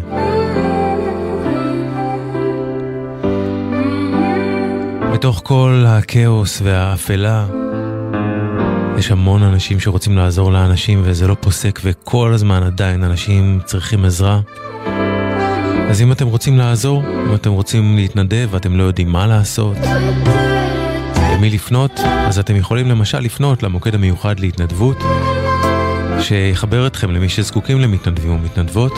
בתוך 5.14 5.42
כל 5.44 5.84
הכאוס 5.88 6.62
והאפלה, 6.64 7.46
יש 8.98 9.12
המון 9.12 9.44
אנשים 9.44 9.80
שרוצים 9.80 10.18
לעזור 10.18 10.52
לאנשים 10.52 11.02
וזה 11.04 11.28
לא 11.28 11.36
פוסק 11.40 11.80
וכל 11.84 12.34
הזמן 12.34 12.64
עדיין 12.64 13.04
אנשים 13.04 13.60
צריכים 13.66 14.06
עזרה. 14.06 14.40
אז 15.90 16.02
אם 16.02 16.12
אתם 16.12 16.28
רוצים 16.28 16.58
לעזור, 16.58 17.04
אם 17.30 17.36
אתם 17.36 17.52
רוצים 17.52 17.96
להתנדב 17.96 18.48
ואתם 18.52 18.78
לא 18.78 18.84
יודעים 18.84 19.10
מה 19.10 19.28
לעשות, 19.28 19.78
למי 21.34 21.50
לפנות, 21.50 22.00
אז 22.00 22.40
אתם 22.40 22.56
יכולים 22.56 22.90
למשל 22.90 23.20
לפנות 23.20 23.64
למוקד 23.64 23.96
המיוחד 23.96 24.40
להתנדבות, 24.40 24.98
שיחבר 26.20 26.88
אתכם 26.88 27.12
למי 27.12 27.30
שזקוקים 27.30 27.80
למתנדבים 27.80 28.32
ומתנדבות. 28.32 28.92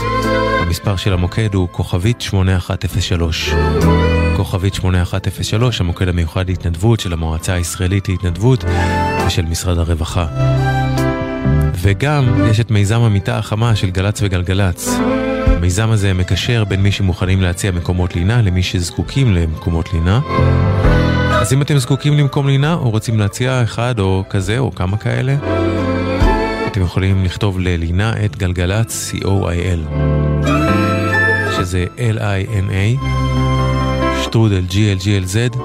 המספר 0.59 0.95
של 0.95 1.13
המוקד 1.13 1.53
הוא 1.53 1.67
כוכבית 1.71 2.21
8103. 2.21 3.53
כוכבית 4.37 4.73
8103, 4.73 5.81
המוקד 5.81 6.07
המיוחד 6.07 6.49
להתנדבות 6.49 6.99
של 6.99 7.13
המועצה 7.13 7.53
הישראלית 7.53 8.09
להתנדבות 8.09 8.63
ושל 9.27 9.45
משרד 9.45 9.77
הרווחה. 9.77 10.25
וגם 11.73 12.45
יש 12.49 12.59
את 12.59 12.71
מיזם 12.71 13.01
המיטה 13.01 13.37
החמה 13.37 13.75
של 13.75 13.89
גל"צ 13.89 14.19
וגלגלצ. 14.21 14.89
המיזם 15.47 15.91
הזה 15.91 16.13
מקשר 16.13 16.63
בין 16.63 16.81
מי 16.81 16.91
שמוכנים 16.91 17.41
להציע 17.41 17.71
מקומות 17.71 18.15
לינה 18.15 18.41
למי 18.41 18.63
שזקוקים 18.63 19.33
למקומות 19.33 19.93
לינה. 19.93 20.19
אז 21.45 21.53
אם 21.53 21.61
אתם 21.61 21.77
זקוקים 21.77 22.13
למקום 22.13 22.47
לינה 22.47 22.73
או 22.73 22.89
רוצים 22.89 23.19
להציע 23.19 23.63
אחד 23.63 23.99
או 23.99 24.23
כזה 24.29 24.59
או 24.59 24.75
כמה 24.75 24.97
כאלה, 24.97 25.35
אתם 26.67 26.81
יכולים 26.81 27.25
לכתוב 27.25 27.59
ללינה 27.59 28.13
את 28.25 28.37
גלגלצ 28.37 29.11
co.il 29.15 29.95
שזה 31.57 31.85
l-i-n-a 31.97 33.05
שטרודל 34.23 34.65
glglz 34.69 35.57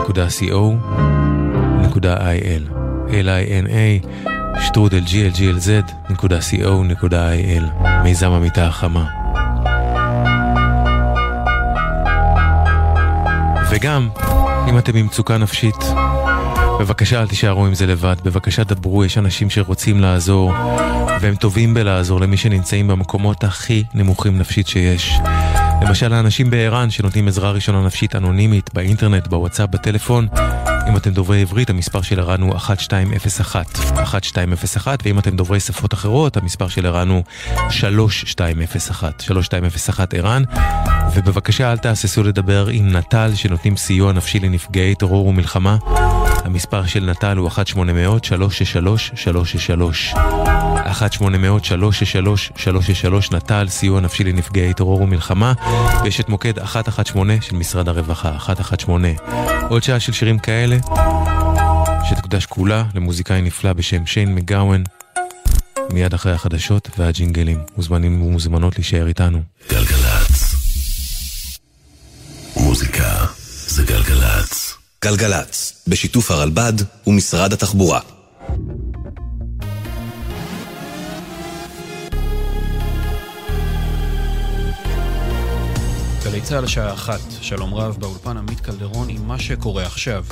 נקודה 0.00 0.26
co 0.26 0.54
נקודה 1.82 2.16
il 2.32 2.70
l-i-n-a 3.08 4.06
שטרודל 4.60 5.02
glglz 5.06 5.92
נקודה 6.10 6.38
co 6.38 6.68
נקודה 6.84 7.30
il 7.34 7.88
מיזם 8.02 8.30
המיטה 8.30 8.66
החמה. 8.66 9.04
וגם, 13.70 14.08
אם 14.68 14.78
אתם 14.78 14.92
במצוקה 14.92 15.38
נפשית, 15.38 15.76
בבקשה 16.80 17.20
אל 17.20 17.26
תישארו 17.26 17.66
עם 17.66 17.74
זה 17.74 17.86
לבד, 17.86 18.16
בבקשה 18.24 18.64
דברו, 18.64 19.04
יש 19.04 19.18
אנשים 19.18 19.50
שרוצים 19.50 20.00
לעזור, 20.00 20.52
והם 21.20 21.34
טובים 21.34 21.74
בלעזור 21.74 22.20
למי 22.20 22.36
שנמצאים 22.36 22.88
במקומות 22.88 23.44
הכי 23.44 23.84
נמוכים 23.94 24.38
נפשית 24.38 24.68
שיש. 24.68 25.14
למשל 25.82 26.12
האנשים 26.12 26.50
בער"ן 26.50 26.90
שנותנים 26.90 27.28
עזרה 27.28 27.50
ראשונה 27.50 27.86
נפשית 27.86 28.16
אנונימית 28.16 28.74
באינטרנט, 28.74 29.26
בוואטסאפ, 29.26 29.70
בטלפון. 29.70 30.28
אם 30.90 30.96
אתם 30.96 31.10
דוברי 31.10 31.40
עברית, 31.40 31.70
המספר 31.70 32.02
של 32.02 32.20
ער"ן 32.20 32.40
הוא 32.40 32.54
1201. 32.54 33.78
1201, 33.98 34.98
ואם 35.04 35.18
אתם 35.18 35.36
דוברי 35.36 35.60
שפות 35.60 35.94
אחרות, 35.94 36.36
המספר 36.36 36.68
של 36.68 36.86
ער"ן 36.86 37.08
הוא 37.08 37.22
3201. 37.70 39.20
3201 39.20 40.14
ער"ן. 40.14 40.42
ובבקשה 41.14 41.72
אל 41.72 41.78
תהססו 41.78 42.22
לדבר 42.22 42.66
עם 42.66 42.96
נט"ל 42.96 43.30
שנותנים 43.34 43.76
סיוע 43.76 44.12
נפשי 44.12 44.40
לנפגעי 44.40 44.94
טרור 44.94 45.26
ומלחמה. 45.26 45.76
המספר 46.44 46.86
של 46.86 47.10
נט"ל 47.10 47.36
הוא 47.36 47.50
1-800-363-363. 47.50 50.14
1-800-363-363 50.14 50.18
נט"ל, 53.32 53.68
סיוע 53.68 54.00
נפשי 54.00 54.24
לנפגעי 54.24 54.74
טרור 54.74 55.02
ומלחמה, 55.02 55.52
ויש 56.02 56.20
את 56.20 56.28
מוקד 56.28 56.58
118 56.58 57.36
של 57.40 57.56
משרד 57.56 57.88
הרווחה, 57.88 58.30
118. 58.30 59.68
עוד 59.68 59.82
שעה 59.82 60.00
של 60.00 60.12
שירים 60.12 60.38
כאלה, 60.38 60.76
שתקודש 62.08 62.46
כולה 62.46 62.84
למוזיקאי 62.94 63.42
נפלא 63.42 63.72
בשם 63.72 64.06
שיין 64.06 64.34
מגאוון, 64.34 64.84
מיד 65.92 66.14
אחרי 66.14 66.32
החדשות 66.32 66.90
והג'ינגלים. 66.98 67.58
מוזמנים 67.76 68.22
ומוזמנות 68.22 68.76
להישאר 68.76 69.06
איתנו. 69.06 69.42
גלגלצ. 69.70 70.54
מוזיקה 72.56 73.26
זה 73.66 73.84
גלגלצ. 73.84 74.59
גלגלצ, 75.04 75.84
בשיתוף 75.88 76.30
הרלב"ד 76.30 76.72
ומשרד 77.06 77.52
התחבורה. 77.52 78.00
גלי 86.24 86.40
צה"ל 86.40 86.64
השעה 86.64 86.92
אחת, 86.94 87.20
שלום 87.40 87.74
רב 87.74 87.96
באולפן 88.00 88.36
עמית 88.36 88.60
קלדרון 88.60 89.08
עם 89.08 89.28
מה 89.28 89.38
שקורה 89.38 89.86
עכשיו. 89.86 90.24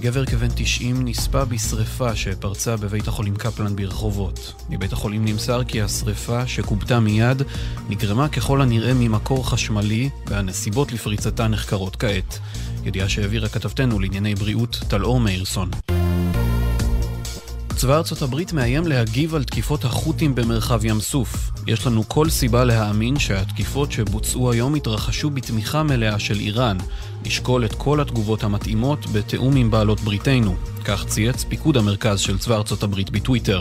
גבר 0.00 0.26
כבן 0.26 0.48
90 0.54 1.08
נספה 1.08 1.44
בשרפה 1.44 2.16
שפרצה 2.16 2.76
בבית 2.76 3.08
החולים 3.08 3.36
קפלן 3.36 3.76
ברחובות. 3.76 4.52
מבית 4.70 4.92
החולים 4.92 5.24
נמסר 5.24 5.64
כי 5.64 5.82
השרפה, 5.82 6.46
שכובתה 6.46 7.00
מיד, 7.00 7.42
נגרמה 7.88 8.28
ככל 8.28 8.62
הנראה 8.62 8.94
ממקור 8.94 9.50
חשמלי, 9.50 10.10
והנסיבות 10.26 10.92
לפריצתה 10.92 11.48
נחקרות 11.48 11.96
כעת. 11.96 12.38
ידיעה 12.86 13.08
שהעבירה 13.08 13.48
כתבתנו 13.48 14.00
לענייני 14.00 14.34
בריאות 14.34 14.78
טלאור 14.88 15.20
מאירסון. 15.20 15.70
צבא 17.76 17.96
ארצות 17.96 18.22
הברית 18.22 18.52
מאיים 18.52 18.86
להגיב 18.86 19.34
על 19.34 19.44
תקיפות 19.44 19.84
החות'ים 19.84 20.34
במרחב 20.34 20.84
ים 20.84 21.00
סוף. 21.00 21.50
יש 21.66 21.86
לנו 21.86 22.08
כל 22.08 22.30
סיבה 22.30 22.64
להאמין 22.64 23.18
שהתקיפות 23.18 23.92
שבוצעו 23.92 24.52
היום 24.52 24.74
התרחשו 24.74 25.30
בתמיכה 25.30 25.82
מלאה 25.82 26.18
של 26.18 26.38
איראן. 26.40 26.76
נשקול 27.24 27.64
את 27.64 27.74
כל 27.74 28.00
התגובות 28.00 28.44
המתאימות 28.44 29.06
בתיאום 29.06 29.56
עם 29.56 29.70
בעלות 29.70 30.00
בריתנו. 30.00 30.54
כך 30.84 31.06
צייץ 31.06 31.44
פיקוד 31.44 31.76
המרכז 31.76 32.20
של 32.20 32.38
צבא 32.38 32.56
ארצות 32.56 32.82
הברית 32.82 33.10
בטוויטר. 33.10 33.60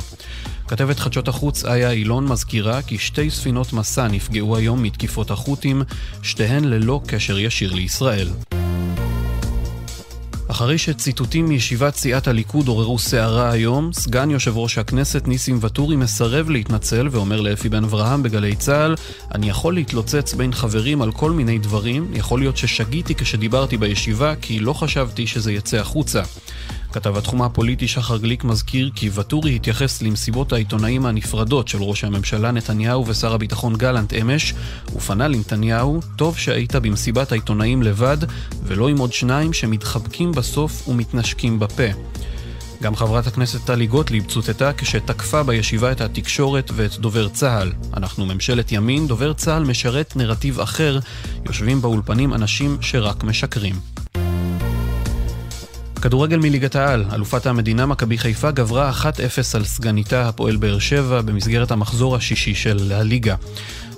כתבת 0.68 1.00
חדשות 1.00 1.28
החוץ 1.28 1.66
איה 1.66 1.92
אילון 1.92 2.28
מזכירה 2.28 2.82
כי 2.82 2.98
שתי 2.98 3.30
ספינות 3.30 3.74
מסע 3.74 4.08
נפגעו 4.08 4.58
היום 4.58 4.84
מתקיפות 4.84 5.32
החות'ים, 5.32 5.84
שתיהן 6.22 6.64
ללא 6.64 7.02
קשר 7.08 7.40
ישיר 7.40 7.74
לישראל. 7.74 8.28
אחרי 10.56 10.78
שציטוטים 10.78 11.46
מישיבת 11.46 11.96
סיעת 11.96 12.28
הליכוד 12.28 12.68
עוררו 12.68 13.00
סערה 13.00 13.52
היום, 13.52 13.94
סגן 13.94 14.32
יושב 14.32 14.58
ראש 14.58 14.78
הכנסת 14.78 15.28
ניסים 15.28 15.58
ואטורי 15.62 15.96
מסרב 15.96 16.50
להתנצל 16.50 17.08
ואומר 17.12 17.42
לאפי 17.42 17.70
בן 17.70 17.84
אברהם 17.84 18.24
בגלי 18.24 18.56
צה"ל 18.56 18.96
אני 19.34 19.50
יכול 19.50 19.74
להתלוצץ 19.74 20.34
בין 20.34 20.54
חברים 20.54 21.02
על 21.02 21.12
כל 21.12 21.32
מיני 21.32 21.58
דברים, 21.58 22.12
יכול 22.14 22.40
להיות 22.40 22.58
ששגיתי 22.58 23.16
כשדיברתי 23.16 23.78
בישיבה 23.78 24.36
כי 24.42 24.60
לא 24.60 24.74
חשבתי 24.74 25.28
שזה 25.28 25.54
יצא 25.54 25.78
החוצה. 25.78 26.22
כתב 26.96 27.18
התחום 27.18 27.42
הפוליטי 27.42 27.88
שחר 27.88 28.18
גליק 28.18 28.44
מזכיר 28.44 28.90
כי 28.96 29.10
ואטורי 29.14 29.56
התייחס 29.56 30.02
למסיבות 30.02 30.54
העיתונאים 30.54 31.06
הנפרדות 31.06 31.68
של 31.68 31.84
ראש 31.84 32.04
הממשלה 32.04 32.52
נתניהו 32.52 33.08
ושר 33.08 33.34
הביטחון 33.34 33.76
גלנט 33.76 34.14
אמש, 34.14 34.54
ופנה 34.96 35.28
לנתניהו, 35.28 36.00
טוב 36.16 36.38
שהיית 36.38 36.76
במסיבת 36.76 37.32
העיתונאים 37.32 37.84
לבד, 37.84 38.18
ולא 38.64 38.88
עם 38.88 38.98
עוד 38.98 39.14
שניים 39.14 39.54
שמתחבקים 39.54 40.32
בסוף 40.32 40.88
ומתנשקים 40.88 41.60
בפה. 41.60 41.88
גם 42.82 42.96
חברת 42.96 43.28
הכנסת 43.28 43.66
טלי 43.66 43.88
גוטליב 43.88 44.26
צוטטה 44.26 44.74
כשתקפה 44.74 45.44
בישיבה 45.44 45.92
את 45.92 46.02
התקשורת 46.02 46.72
ואת 46.76 46.98
דובר 46.98 47.28
צה"ל. 47.28 47.72
אנחנו 47.98 48.26
ממשלת 48.26 48.72
ימין, 48.72 49.08
דובר 49.08 49.34
צה"ל 49.34 49.64
משרת 49.64 50.16
נרטיב 50.16 50.60
אחר, 50.60 51.00
יושבים 51.46 51.82
באולפנים 51.82 52.34
אנשים 52.34 52.78
שרק 52.82 53.24
משקרים. 53.24 53.95
כדורגל 56.06 56.38
מליגת 56.38 56.76
העל, 56.76 57.06
אלופת 57.14 57.46
המדינה 57.46 57.86
מכבי 57.86 58.18
חיפה 58.18 58.52
גברה 58.52 58.92
1-0 58.92 59.06
על 59.54 59.66
סגניתה 59.66 60.30
הפועל 60.30 60.56
באר 60.56 60.80
שבע 60.80 61.22
במסגרת 61.22 61.72
המחזור 61.72 62.16
השישי 62.16 62.56
של 62.56 62.92
הליגה. 62.92 63.36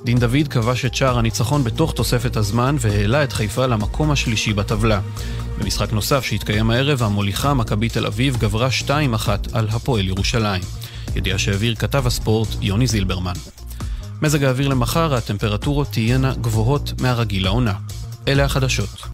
דין 0.05 0.19
דוד 0.19 0.47
כבש 0.49 0.85
את 0.85 0.95
שער 0.95 1.17
הניצחון 1.17 1.63
בתוך 1.63 1.93
תוספת 1.93 2.35
הזמן 2.35 2.75
והעלה 2.79 3.23
את 3.23 3.33
חיפה 3.33 3.65
למקום 3.65 4.11
השלישי 4.11 4.53
בטבלה. 4.53 4.99
במשחק 5.57 5.93
נוסף 5.93 6.25
שהתקיים 6.25 6.69
הערב, 6.69 7.03
המוליכה 7.03 7.53
מכבי 7.53 7.89
תל 7.89 8.05
אביב 8.05 8.37
גברה 8.37 8.69
2-1 8.87 8.91
על 9.53 9.67
הפועל 9.69 10.07
ירושלים. 10.07 10.61
ידיעה 11.15 11.37
שהעביר 11.37 11.75
כתב 11.75 12.07
הספורט 12.07 12.49
יוני 12.61 12.87
זילברמן. 12.87 13.35
מזג 14.21 14.43
האוויר 14.43 14.67
למחר, 14.67 15.13
הטמפרטורות 15.13 15.87
תהיינה 15.91 16.33
גבוהות 16.41 16.93
מהרגיל 17.01 17.43
לעונה. 17.43 17.73
אלה 18.27 18.45
החדשות. 18.45 19.07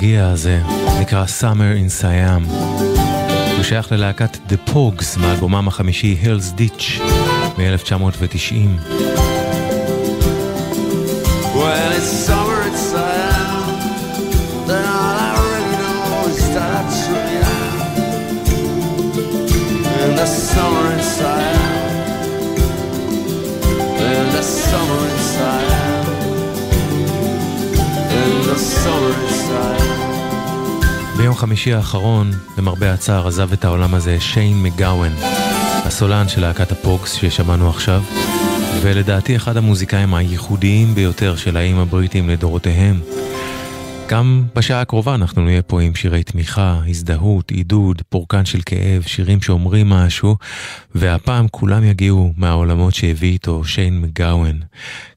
הקסום 0.00 0.10
והמרגיע 0.10 0.28
הזה 0.28 0.60
נקרא 1.00 1.24
Summer 1.40 1.76
in 1.78 2.02
Siam. 2.02 2.52
הוא 3.56 3.62
שייך 3.62 3.92
ללהקת 3.92 4.36
The 4.48 4.70
Pogues 4.70 5.18
מאלבומם 5.20 5.68
החמישי 5.68 6.16
Hell's 6.22 6.60
Ditch 6.60 7.02
מ-1990. 7.58 9.39
חמישי 31.40 31.72
האחרון, 31.72 32.30
למרבה 32.58 32.92
הצער, 32.92 33.28
עזב 33.28 33.52
את 33.52 33.64
העולם 33.64 33.94
הזה 33.94 34.20
שיין 34.20 34.62
מגאוון, 34.62 35.12
הסולן 35.84 36.28
של 36.28 36.40
להקת 36.40 36.72
הפוקס 36.72 37.12
ששמענו 37.12 37.70
עכשיו, 37.70 38.02
ולדעתי 38.82 39.36
אחד 39.36 39.56
המוזיקאים 39.56 40.14
הייחודיים 40.14 40.94
ביותר 40.94 41.36
של 41.36 41.56
האיים 41.56 41.78
הבריטים 41.78 42.28
לדורותיהם. 42.28 43.00
גם 44.08 44.44
בשעה 44.54 44.80
הקרובה 44.80 45.14
אנחנו 45.14 45.44
נהיה 45.44 45.62
פה 45.62 45.80
עם 45.80 45.94
שירי 45.94 46.22
תמיכה, 46.22 46.80
הזדהות, 46.88 47.50
עידוד, 47.50 48.02
פורקן 48.08 48.44
של 48.44 48.60
כאב, 48.66 49.02
שירים 49.06 49.42
שאומרים 49.42 49.88
משהו, 49.88 50.36
והפעם 50.94 51.48
כולם 51.48 51.84
יגיעו 51.84 52.32
מהעולמות 52.36 52.94
שהביא 52.94 53.32
איתו 53.32 53.64
שיין 53.64 54.00
מגאוון, 54.00 54.60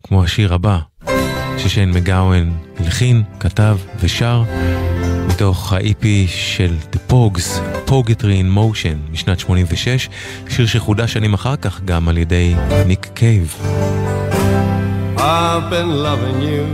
כמו 0.03 0.23
השיר 0.23 0.53
הבא, 0.53 0.79
ששיין 1.57 1.91
מגאוון 1.91 2.53
הלחין, 2.79 3.23
כתב 3.39 3.77
ושר, 3.99 4.43
מתוך 5.33 5.73
ה-EP 5.73 6.05
של 6.27 6.75
The 6.93 7.11
Pogs, 7.11 7.59
Pogetry 7.89 8.21
in 8.21 8.57
Motion, 8.57 9.11
משנת 9.11 9.39
86, 9.39 10.09
שיר 10.49 10.65
שחודש 10.65 11.13
שנים 11.13 11.33
אחר 11.33 11.55
כך 11.55 11.81
גם 11.85 12.09
על 12.09 12.17
ידי 12.17 12.55
ניק 12.85 13.07
קייב. 13.13 13.55
I've 15.17 15.69
been 15.69 15.91
loving 16.07 16.39
you 16.49 16.65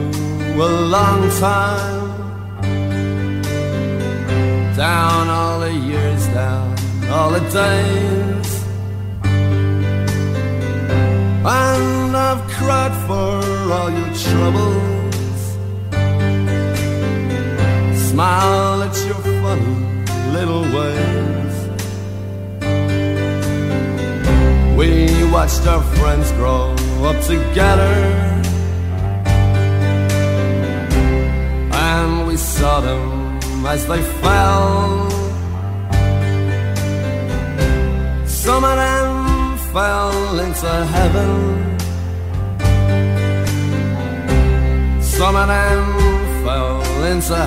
a 0.70 0.72
long 0.96 1.22
time 1.40 2.10
Down 4.78 5.24
all 5.40 5.60
the 5.66 5.74
years, 5.92 6.24
down 6.40 6.68
all 7.16 7.32
the 7.38 7.44
days 7.60 8.50
And 11.46 12.12
I've 12.28 12.44
cried 12.56 12.96
for 13.08 13.32
all 13.76 13.90
your 14.00 14.12
troubles 14.26 14.99
Smile 18.10 18.82
at 18.82 18.98
your 19.06 19.22
funny 19.40 19.76
little 20.34 20.64
ways. 20.76 21.56
We 24.76 25.32
watched 25.32 25.68
our 25.68 25.84
friends 25.98 26.32
grow 26.32 26.74
up 27.08 27.22
together. 27.24 27.96
And 31.72 32.26
we 32.28 32.36
saw 32.36 32.82
them 32.82 33.64
as 33.68 33.86
they 33.86 34.02
fell. 34.24 35.12
Some 38.26 38.64
of 38.64 38.76
them 38.76 39.58
fell 39.72 40.40
into 40.40 40.72
heaven. 40.96 41.32
Some 45.00 45.36
of 45.36 45.48
them 45.48 46.19
hell 47.10 47.40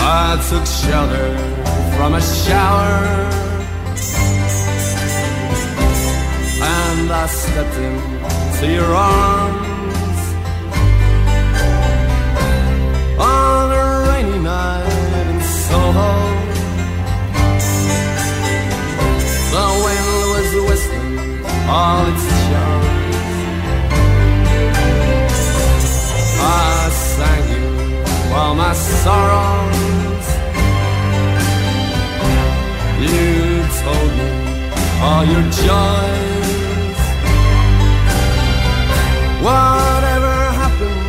I 0.00 0.36
took 0.50 0.66
shelter 0.66 1.38
from 1.96 2.14
a 2.14 2.20
shower. 2.20 3.04
And 6.60 7.12
I 7.12 7.26
stepped 7.28 7.76
into 7.76 8.72
your 8.72 8.92
arms. 8.92 10.20
On 13.18 13.70
a 13.70 13.84
rainy 14.08 14.38
night 14.42 15.30
in 15.30 15.40
Soho. 15.40 16.12
The 19.54 19.66
wind 19.84 20.08
was 20.34 20.50
whistling 20.68 21.44
all 21.68 22.06
its 22.08 22.41
I 26.42 26.90
sang 26.90 27.44
you 27.54 28.34
all 28.34 28.54
my 28.54 28.72
sorrows. 29.02 30.26
You 33.04 33.62
told 33.82 34.10
me 34.18 34.30
all 35.04 35.24
your 35.32 35.44
joys. 35.64 37.00
Whatever 39.48 40.34
happened 40.62 41.02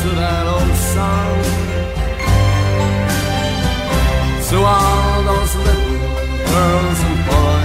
to 0.00 0.08
that 0.20 0.44
old 0.54 0.74
song? 0.92 1.38
To 4.50 4.56
all 4.74 5.22
those 5.30 5.54
little 5.66 5.98
girls 6.52 7.00
and 7.08 7.20
boys 7.28 7.61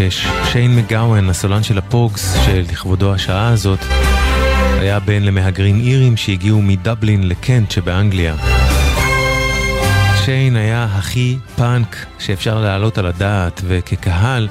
1986. 0.00 0.52
שיין 0.52 0.76
מגאוון, 0.76 1.30
הסולן 1.30 1.62
של 1.62 1.78
הפוגס, 1.78 2.36
שלכבודו 2.46 3.14
השעה 3.14 3.48
הזאת, 3.48 3.78
היה 4.80 5.00
בן 5.00 5.22
למהגרים 5.22 5.80
אירים 5.80 6.16
שהגיעו 6.16 6.62
מדבלין 6.62 7.28
לקנט 7.28 7.70
שבאנגליה. 7.70 8.34
שיין 10.24 10.56
היה 10.56 10.84
הכי 10.84 11.36
פאנק 11.56 12.06
שאפשר 12.18 12.60
להעלות 12.60 12.98
על 12.98 13.06
הדעת, 13.06 13.60
וכקהל 13.64 14.48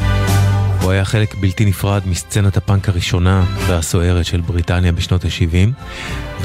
הוא 0.81 0.91
היה 0.91 1.05
חלק 1.05 1.35
בלתי 1.35 1.65
נפרד 1.65 2.01
מסצנת 2.05 2.57
הפאנק 2.57 2.89
הראשונה 2.89 3.43
והסוערת 3.67 4.25
של 4.25 4.41
בריטניה 4.41 4.91
בשנות 4.91 5.25
ה-70. 5.25 5.83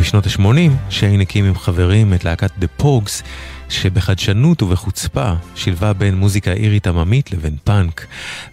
בשנות 0.00 0.26
ה-80 0.26 0.90
שיין 0.90 1.20
הקים 1.20 1.44
עם 1.44 1.58
חברים 1.58 2.14
את 2.14 2.24
להקת 2.24 2.50
The 2.60 2.82
Pogues, 2.82 3.22
שבחדשנות 3.68 4.62
ובחוצפה 4.62 5.32
שילבה 5.54 5.92
בין 5.92 6.14
מוזיקה 6.14 6.52
אירית 6.52 6.86
עממית 6.86 7.32
לבין 7.32 7.56
פאנק. 7.64 8.06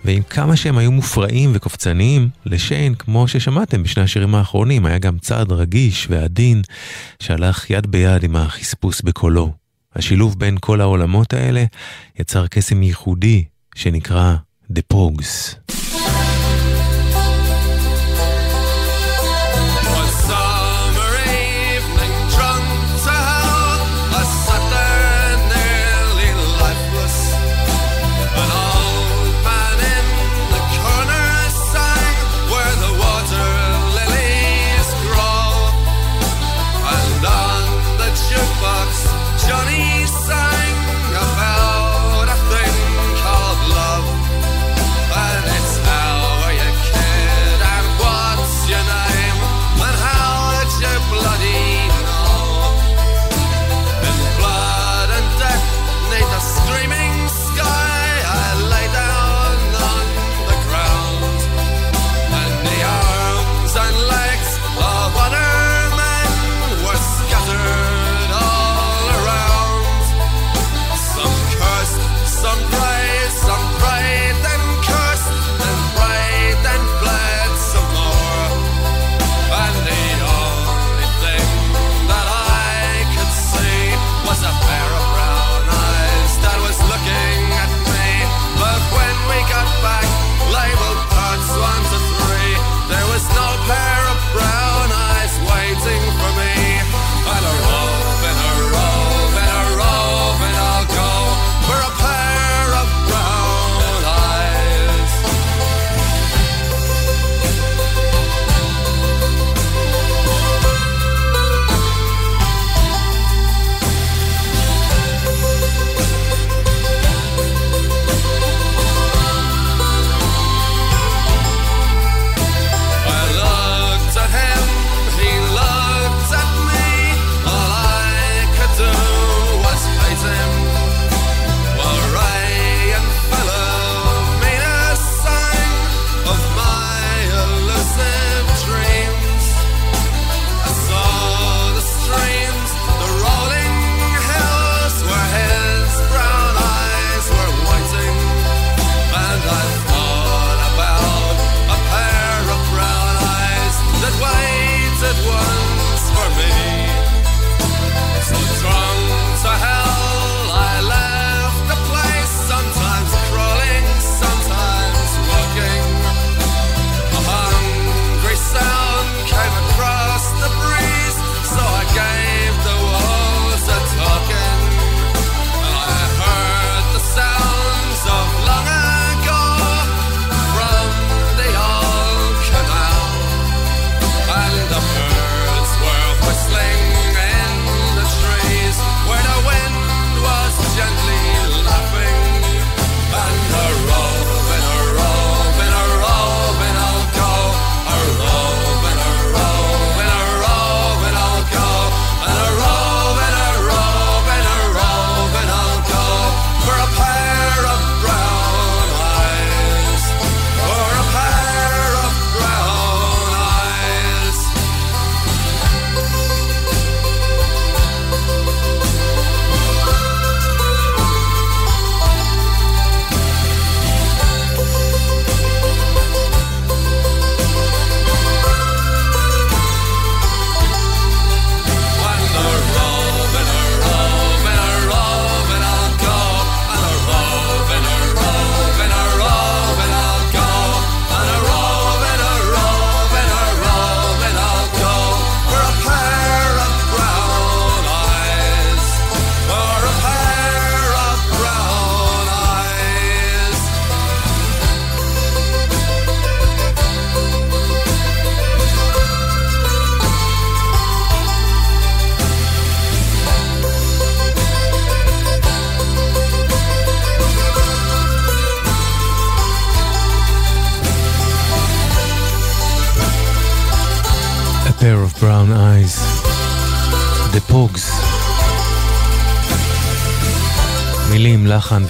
ועם 0.05 0.23
כמה 0.23 0.55
שהם 0.55 0.77
היו 0.77 0.91
מופרעים 0.91 1.51
וקופצניים, 1.53 2.29
לשיין, 2.45 2.95
כמו 2.95 3.27
ששמעתם 3.27 3.83
בשני 3.83 4.03
השירים 4.03 4.35
האחרונים, 4.35 4.85
היה 4.85 4.97
גם 4.97 5.19
צעד 5.19 5.51
רגיש 5.51 6.07
ועדין 6.09 6.61
שהלך 7.19 7.69
יד 7.69 7.87
ביד 7.87 8.23
עם 8.23 8.35
החספוס 8.35 9.01
בקולו. 9.01 9.51
השילוב 9.95 10.39
בין 10.39 10.57
כל 10.59 10.81
העולמות 10.81 11.33
האלה 11.33 11.63
יצר 12.19 12.47
קסם 12.47 12.83
ייחודי 12.83 13.43
שנקרא 13.75 14.35
The 14.73 14.81
Pogues. 14.93 15.55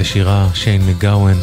ושירה, 0.02 0.48
שיין 0.54 0.86
מגאוון. 0.86 1.38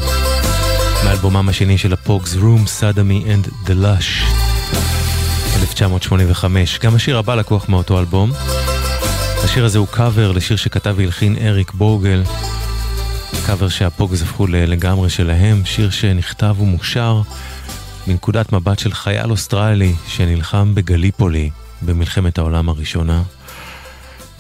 מאלבומם 1.05 1.49
השני 1.49 1.79
של 1.79 1.93
הפוגס, 1.93 2.35
Room, 2.35 2.67
Sodomy 2.81 3.25
and 3.25 3.69
the 3.69 3.71
Lush, 3.71 4.25
1985. 5.61 6.79
גם 6.79 6.95
השיר 6.95 7.19
הבא 7.19 7.35
לקוח 7.35 7.69
מאותו 7.69 7.99
אלבום. 7.99 8.33
השיר 9.45 9.65
הזה 9.65 9.79
הוא 9.79 9.87
קאבר 9.91 10.33
לשיר 10.33 10.57
שכתב 10.57 10.95
והלחין 10.97 11.37
אריק 11.41 11.73
בורגל. 11.73 12.23
קאבר 13.47 13.69
שהפוגס 13.69 14.23
הפכו 14.23 14.47
לגמרי 14.47 15.11
שלהם, 15.11 15.65
שיר 15.65 15.91
שנכתב 15.91 16.57
ומושר 16.61 17.23
מנקודת 18.07 18.53
מבט 18.53 18.79
של 18.79 18.93
חייל 18.93 19.31
אוסטרלי 19.31 19.95
שנלחם 20.09 20.75
בגליפולי 20.75 21.51
במלחמת 21.83 22.39
העולם 22.39 22.69
הראשונה. 22.69 23.23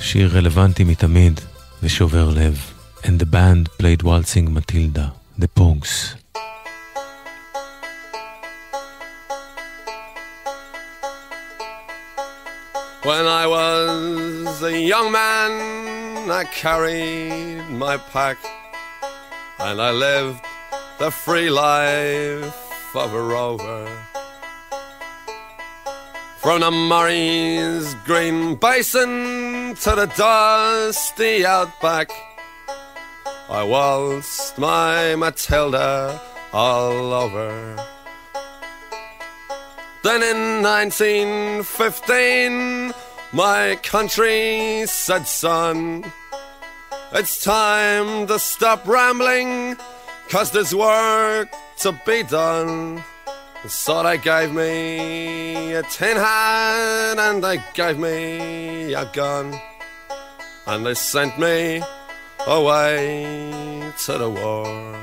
שיר 0.00 0.36
רלוונטי 0.36 0.84
מתמיד 0.84 1.40
ושובר 1.82 2.30
לב. 2.30 2.77
And 3.04 3.18
the 3.18 3.26
band 3.26 3.70
played 3.78 4.02
Waltzing 4.02 4.52
Matilda, 4.52 5.14
the 5.36 5.48
Pogues. 5.48 6.14
When 13.02 13.26
I 13.26 13.46
was 13.46 14.62
a 14.62 14.78
young 14.78 15.10
man, 15.12 16.30
I 16.30 16.44
carried 16.44 17.62
my 17.70 17.96
pack 17.96 18.36
and 19.58 19.80
I 19.80 19.90
lived 19.92 20.44
the 20.98 21.10
free 21.10 21.48
life 21.48 22.94
of 22.94 23.14
a 23.14 23.22
rover. 23.22 23.88
From 26.38 26.60
the 26.60 26.70
Murray's 26.70 27.94
green 28.04 28.56
basin 28.56 29.74
to 29.76 29.94
the 29.94 30.06
dusty 30.16 31.46
outback, 31.46 32.10
I 33.50 33.62
waltzed 33.62 34.58
my 34.58 35.14
Matilda 35.14 36.20
all 36.52 37.14
over. 37.14 37.76
Then 40.04 40.22
in 40.22 40.62
1915, 40.62 42.92
my 43.32 43.76
country 43.82 44.84
said, 44.86 45.26
son, 45.26 46.04
it's 47.12 47.42
time 47.42 48.26
to 48.26 48.38
stop 48.38 48.86
rambling, 48.86 49.78
cause 50.28 50.50
there's 50.50 50.74
work 50.74 51.48
to 51.78 51.98
be 52.04 52.24
done. 52.24 53.02
So 53.66 54.02
they 54.02 54.18
gave 54.18 54.52
me 54.52 55.72
a 55.72 55.82
tin 55.84 56.18
hat 56.18 57.18
and 57.18 57.42
they 57.42 57.62
gave 57.72 57.98
me 57.98 58.92
a 58.92 59.06
gun. 59.12 59.58
And 60.66 60.84
they 60.84 60.92
sent 60.92 61.38
me 61.38 61.82
away 62.48 63.92
to 64.04 64.18
the 64.18 64.30
war. 64.30 64.94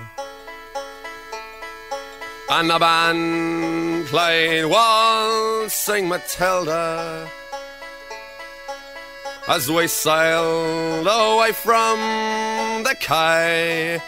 And 2.50 2.70
the 2.70 2.80
band 2.80 4.08
played 4.08 4.66
Waltzing 4.66 6.08
Matilda 6.08 7.30
as 9.48 9.70
we 9.70 9.88
sailed 9.88 11.08
away 11.08 11.52
from 11.52 12.84
the 12.84 12.96
quay. 13.00 14.00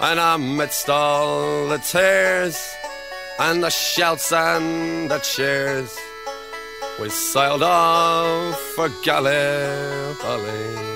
And 0.00 0.18
amidst 0.18 0.88
all 0.88 1.68
the 1.68 1.78
tears 1.78 2.74
and 3.38 3.62
the 3.62 3.70
shouts 3.70 4.32
and 4.32 5.10
the 5.10 5.18
cheers, 5.18 5.96
we 7.00 7.08
sailed 7.10 7.62
off 7.62 8.58
for 8.74 8.88
Gallipoli. 9.04 10.91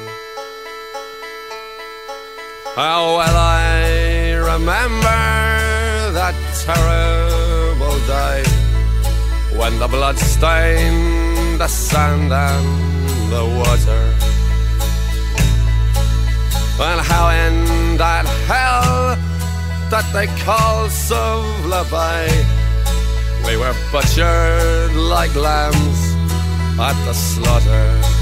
How 2.77 3.17
well 3.17 3.37
I 3.39 4.33
remember 4.35 6.13
that 6.13 6.37
terrible 6.61 7.97
day 8.05 8.45
when 9.59 9.79
the 9.79 9.89
blood 9.89 10.19
stained 10.19 11.59
the 11.59 11.69
sand 11.69 12.31
and 12.31 13.33
the 13.33 13.47
water. 13.61 14.05
And 16.79 17.01
how 17.01 17.31
in 17.31 17.97
that 17.97 18.27
hell 18.45 19.17
that 19.89 20.05
they 20.13 20.27
call 20.45 20.89
Suvla 20.89 21.83
Bay, 21.91 22.29
we 23.47 23.57
were 23.57 23.75
butchered 23.91 24.95
like 24.95 25.35
lambs 25.35 26.01
at 26.79 26.97
the 27.07 27.15
slaughter. 27.15 28.16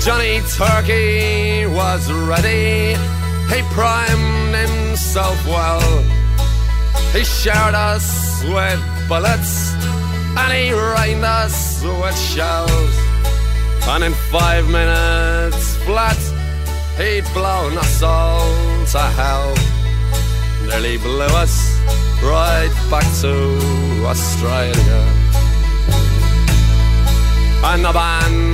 Johnny 0.00 0.40
Turkey 0.56 1.66
was 1.66 2.10
ready. 2.12 2.96
He 3.52 3.62
primed 3.74 4.54
himself 4.54 5.36
well. 5.46 6.02
He 7.12 7.24
showered 7.24 7.74
us 7.74 8.42
with 8.44 8.80
bullets 9.08 9.74
and 10.36 10.52
he 10.52 10.72
rained 10.72 11.24
us 11.24 11.82
with 11.82 12.18
shells. 12.18 12.94
And 13.88 14.04
in 14.04 14.14
five 14.30 14.68
minutes 14.68 15.76
flat, 15.84 16.20
he'd 16.96 17.24
blown 17.32 17.76
us 17.76 18.02
all 18.02 18.86
to 18.92 18.98
hell. 19.18 19.54
Nearly 20.66 20.98
blew 20.98 21.32
us 21.44 21.56
right 22.22 22.72
back 22.90 23.06
to 23.22 23.32
Australia. 24.06 25.02
And 27.64 27.84
the 27.84 27.92
band 27.92 28.47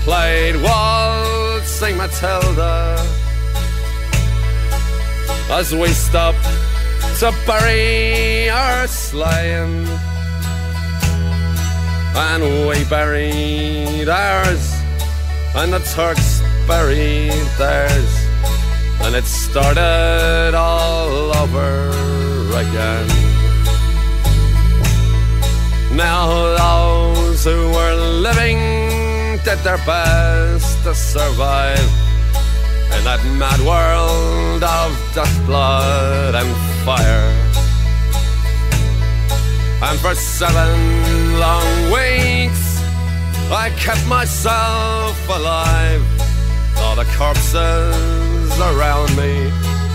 played 0.00 0.56
Waltzing 0.62 1.96
Matilda 1.96 2.96
as 5.50 5.74
we 5.74 5.88
stopped 5.88 6.42
to 7.18 7.32
bury 7.46 8.48
our 8.48 8.86
slain. 8.86 9.86
And 12.12 12.42
we 12.68 12.84
buried 12.84 14.08
ours, 14.08 14.74
and 15.54 15.72
the 15.72 15.80
Turks 15.94 16.42
buried 16.66 17.46
theirs, 17.58 18.12
and 19.02 19.14
it 19.14 19.24
started 19.24 20.54
all 20.54 21.36
over 21.36 21.90
again. 22.62 23.08
Now 25.94 26.26
those 26.56 27.44
who 27.44 27.70
were 27.70 27.94
living 27.94 28.79
did 29.44 29.58
their 29.60 29.78
best 29.78 30.82
to 30.84 30.94
survive 30.94 31.78
in 32.94 33.04
that 33.04 33.20
mad 33.38 33.60
world 33.60 34.62
of 34.62 34.90
dust, 35.14 35.46
blood, 35.46 36.34
and 36.34 36.50
fire. 36.84 37.30
And 39.82 39.98
for 40.00 40.14
seven 40.14 41.38
long 41.38 41.90
weeks, 41.90 42.82
I 43.50 43.72
kept 43.78 44.06
myself 44.06 45.16
alive. 45.28 46.04
All 46.78 46.96
the 46.96 47.08
corpses 47.16 48.52
around 48.60 49.16
me 49.16 49.50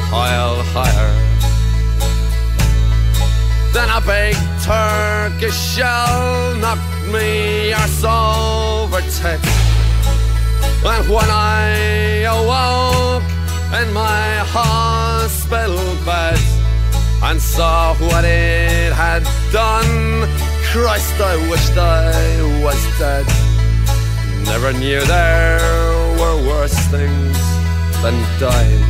piled 0.10 0.66
higher. 0.74 1.14
Then 3.74 3.90
a 3.90 4.02
big 4.02 4.36
Turkish 4.64 5.76
shell 5.76 6.56
knocked 6.56 6.95
me 7.12 7.74
arse 7.74 8.04
over 8.04 9.02
tits. 9.02 9.66
And 10.86 11.10
when 11.10 11.30
I 11.30 12.26
awoke 12.30 13.24
in 13.80 13.94
my 13.94 14.28
hospital 14.56 15.82
bed 16.06 16.40
and 17.24 17.42
saw 17.42 17.96
what 17.96 18.24
it 18.24 18.94
had 18.94 19.24
done, 19.52 20.30
Christ, 20.72 21.20
I 21.20 21.36
wished 21.50 21.78
I 21.78 22.64
was 22.64 22.80
dead. 23.00 23.26
Never 24.46 24.74
knew 24.74 25.02
there 25.06 25.60
were 26.20 26.38
worse 26.48 26.78
things 26.94 27.38
than 28.04 28.16
dying. 28.40 28.84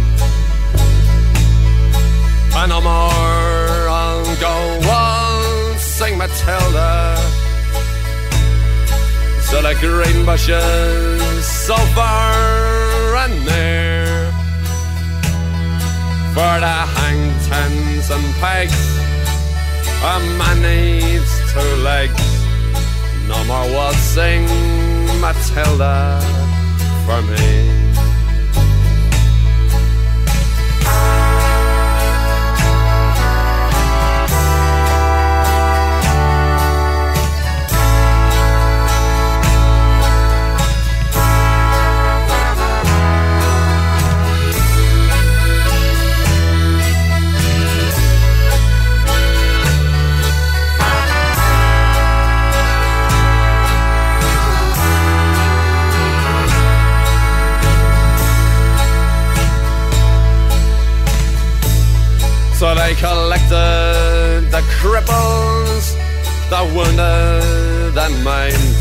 And 2.57 2.69
no 2.69 2.81
more 2.81 3.89
I'll 4.01 4.35
go 4.39 4.79
waltzing 4.87 6.17
Matilda 6.17 7.44
the 9.61 9.75
green 9.79 10.25
bushes 10.25 11.45
so 11.45 11.75
far 11.95 12.33
and 13.23 13.33
near. 13.45 14.05
For 16.33 16.55
the 16.65 16.77
hang 16.95 17.21
tens 17.47 18.09
and 18.09 18.27
pegs, 18.41 18.81
a 20.03 20.19
man 20.39 20.61
needs 20.61 21.31
two 21.53 21.71
legs. 21.83 22.25
No 23.27 23.43
more 23.45 23.67
waltzing 23.73 24.45
Matilda 25.21 26.19
for 27.05 27.21
me. 27.21 27.84
So 62.65 62.73
they 62.73 62.95
collected 62.95 64.49
the 64.49 64.63
cripples, 64.79 65.93
the 66.49 66.63
wounded 66.73 67.95
and 67.95 68.15
maimed, 68.25 68.77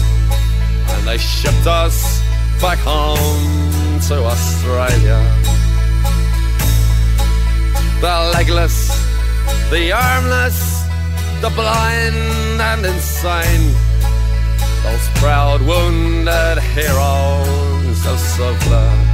and 0.88 1.06
they 1.06 1.18
shipped 1.18 1.66
us 1.66 2.22
back 2.62 2.78
home 2.78 4.00
to 4.08 4.24
Australia. 4.24 5.20
The 8.00 8.32
legless, 8.32 8.88
the 9.68 9.92
armless, 9.92 10.84
the 11.42 11.50
blind 11.50 12.62
and 12.62 12.86
insane, 12.86 13.66
those 14.82 15.08
proud 15.20 15.60
wounded 15.60 16.56
heroes 16.72 18.00
of 18.06 18.16
Suvla. 18.32 19.13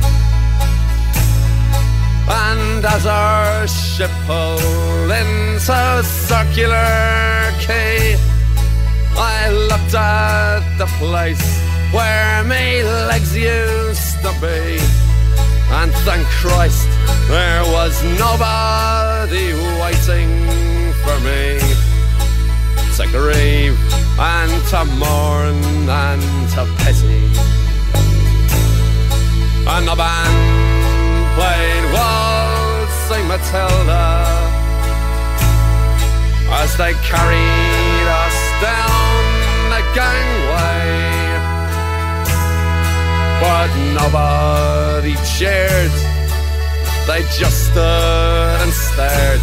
And 2.31 2.85
as 2.85 3.07
our 3.07 3.67
ship 3.67 4.11
pulled 4.27 5.11
into 5.11 6.03
circular 6.05 7.51
quay, 7.59 8.17
I 9.17 9.51
looked 9.69 9.95
at 9.95 10.63
the 10.79 10.87
place 11.03 11.43
where 11.93 12.45
my 12.45 12.83
legs 13.11 13.37
used 13.37 14.23
to 14.23 14.31
be. 14.41 14.79
And 15.73 15.93
thank 16.07 16.25
Christ 16.41 16.89
there 17.29 17.63
was 17.65 17.95
nobody 18.19 19.53
waiting 19.83 20.31
for 21.03 21.17
me 21.27 21.59
to 22.97 23.07
grieve 23.11 23.79
and 24.19 24.53
to 24.71 24.85
mourn 25.03 25.59
and 25.89 26.23
to 26.55 26.63
pity. 26.79 27.23
And 29.67 29.87
the 29.87 29.97
band 29.97 30.71
played 31.37 31.80
Matilda 33.53 34.25
as 36.63 36.77
they 36.77 36.93
carried 37.03 38.07
us 38.23 38.39
down 38.63 39.25
the 39.71 39.83
gangway. 39.93 40.87
But 43.41 43.71
nobody 43.99 45.15
cheered, 45.35 45.91
they 47.09 47.23
just 47.37 47.71
stood 47.73 48.61
and 48.63 48.73
stared, 48.73 49.41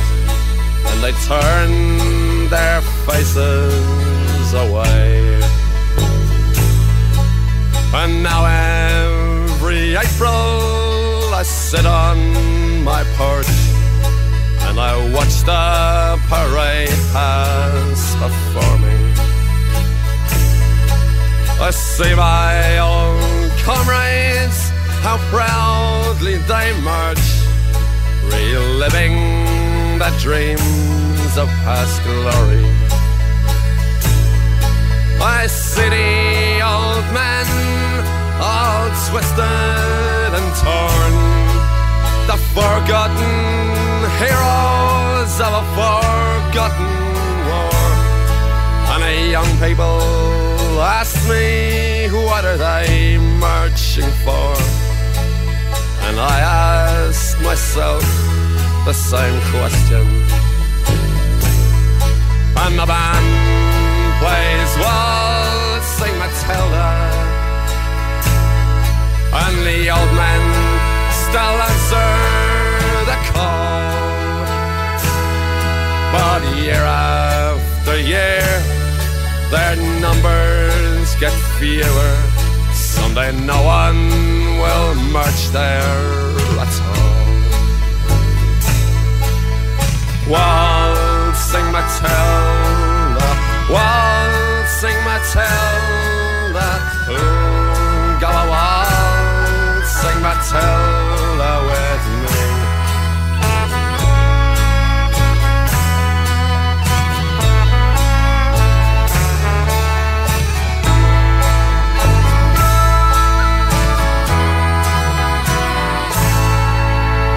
and 0.88 1.04
they 1.04 1.12
turned 1.28 2.50
their 2.50 2.82
faces 3.06 4.54
away. 4.54 5.42
And 7.94 8.24
now 8.24 8.46
every 8.46 9.96
April 9.98 11.34
I 11.34 11.44
sit 11.44 11.86
on 11.86 12.84
my 12.86 13.04
porch 13.18 13.66
and 14.78 14.86
I 14.86 15.14
watch 15.14 15.36
the 15.41 16.20
parade 16.30 17.02
pass 17.12 18.14
before 18.16 18.78
me. 18.78 18.98
I 21.60 21.72
see 21.72 22.14
my 22.14 22.78
old 22.78 23.52
comrades, 23.66 24.70
how 25.02 25.18
proudly 25.34 26.38
they 26.52 26.70
march, 26.82 27.26
reliving 28.26 29.16
the 29.98 30.12
dreams 30.20 31.38
of 31.38 31.48
past 31.66 32.04
glory. 32.04 32.66
I 35.20 35.48
see 35.48 35.90
the 35.90 36.62
old 36.62 37.06
men 37.18 37.48
all 38.40 38.90
twisted 39.10 40.32
and 40.38 40.49
torn 40.62 41.14
the 42.28 42.38
forgotten 42.54 43.57
heroes 44.23 45.34
of 45.45 45.52
a 45.61 45.65
forgotten 45.77 46.94
war. 47.48 47.88
And 48.91 49.02
the 49.03 49.15
young 49.35 49.52
people 49.65 50.02
ask 50.81 51.15
me, 51.30 52.10
what 52.27 52.44
are 52.45 52.57
they 52.57 53.18
marching 53.18 54.11
for? 54.26 54.53
And 56.07 56.19
I 56.19 56.38
ask 56.39 57.39
myself 57.41 58.03
the 58.85 58.94
same 58.94 59.38
question. 59.52 60.06
And 62.64 62.73
the 62.80 62.85
band 62.85 63.30
plays 64.22 64.72
Waltzing 64.84 66.15
Matilda. 66.22 66.91
And 69.44 69.57
the 69.68 69.80
old 69.95 70.11
men 70.23 70.44
still 71.23 71.57
answer 71.69 72.10
the 73.10 73.18
call. 73.31 73.97
But 76.18 76.41
year 76.65 76.81
after 76.81 77.98
year, 77.99 78.49
their 79.53 79.76
numbers 80.06 81.07
get 81.23 81.35
fewer. 81.60 82.14
Someday 82.73 83.31
no 83.53 83.60
one 83.61 84.02
will 84.61 84.95
march 85.15 85.41
there 85.57 86.02
at 86.65 86.76
all. 86.89 87.18
Waltzing 90.34 91.69
Matilda, 91.76 93.30
waltzing 93.76 94.99
Matilda, 95.10 95.97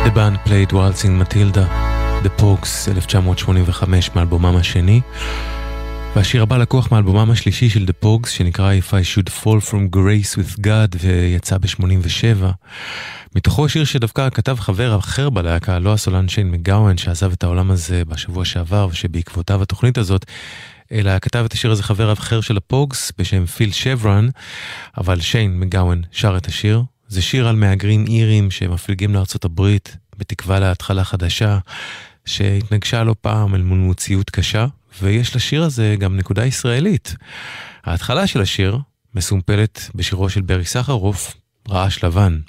The 0.04 0.10
band 0.10 0.38
played 0.46 0.72
Waltzing 0.72 1.14
Matilda, 1.22 1.66
The 2.22 2.40
Pogues, 2.40 2.88
1985 2.88 4.10
מאלבומם 4.14 4.56
השני. 4.56 5.00
והשיר 6.16 6.42
הבא 6.42 6.56
לקוח 6.56 6.92
מאלבומם 6.92 7.30
השלישי 7.30 7.70
של 7.70 7.84
The 7.84 8.04
Pogues, 8.04 8.28
שנקרא 8.28 8.72
If 8.72 8.90
I 8.90 9.14
Should 9.14 9.28
Fall 9.42 9.70
From 9.70 9.96
Grace 9.96 10.36
With 10.36 10.60
God, 10.60 10.96
ויצא 11.00 11.58
ב-87. 11.58 12.44
מתוכו 13.36 13.68
שיר 13.68 13.84
שדווקא 13.84 14.30
כתב 14.30 14.56
חבר 14.60 14.98
אחר 14.98 15.30
בלהקה, 15.30 15.78
לא 15.78 15.92
הסולן 15.92 16.28
שיין 16.28 16.50
מגאוון, 16.50 16.96
שעזב 16.96 17.32
את 17.32 17.44
העולם 17.44 17.70
הזה 17.70 18.04
בשבוע 18.04 18.44
שעבר, 18.44 18.88
ושבעקבותיו 18.90 19.62
התוכנית 19.62 19.98
הזאת, 19.98 20.26
אלא 20.92 21.18
כתב 21.18 21.44
את 21.46 21.52
השיר 21.52 21.70
הזה 21.70 21.82
חבר 21.82 22.12
אחר 22.12 22.40
של 22.40 22.56
הפוגס, 22.56 23.12
בשם 23.18 23.46
פיל 23.46 23.72
שברן, 23.72 24.28
אבל 24.98 25.20
שיין 25.20 25.60
מגאוון 25.60 26.02
שר 26.12 26.36
את 26.36 26.46
השיר. 26.46 26.82
זה 27.10 27.22
שיר 27.22 27.48
על 27.48 27.56
מהגרים 27.56 28.06
אירים 28.06 28.50
שמפליגים 28.50 29.14
לארצות 29.14 29.44
הברית 29.44 29.96
בתקווה 30.18 30.60
להתחלה 30.60 31.04
חדשה, 31.04 31.58
שהתנגשה 32.24 33.04
לא 33.04 33.14
פעם 33.20 33.54
אל 33.54 33.62
מול 33.62 33.78
מציאות 33.78 34.30
קשה, 34.30 34.66
ויש 35.02 35.36
לשיר 35.36 35.62
הזה 35.62 35.94
גם 35.98 36.16
נקודה 36.16 36.46
ישראלית. 36.46 37.14
ההתחלה 37.84 38.26
של 38.26 38.40
השיר 38.40 38.78
מסומפלת 39.14 39.90
בשירו 39.94 40.30
של 40.30 40.40
ברי 40.40 40.64
סחרוף, 40.64 41.34
רעש 41.68 42.04
לבן. 42.04 42.40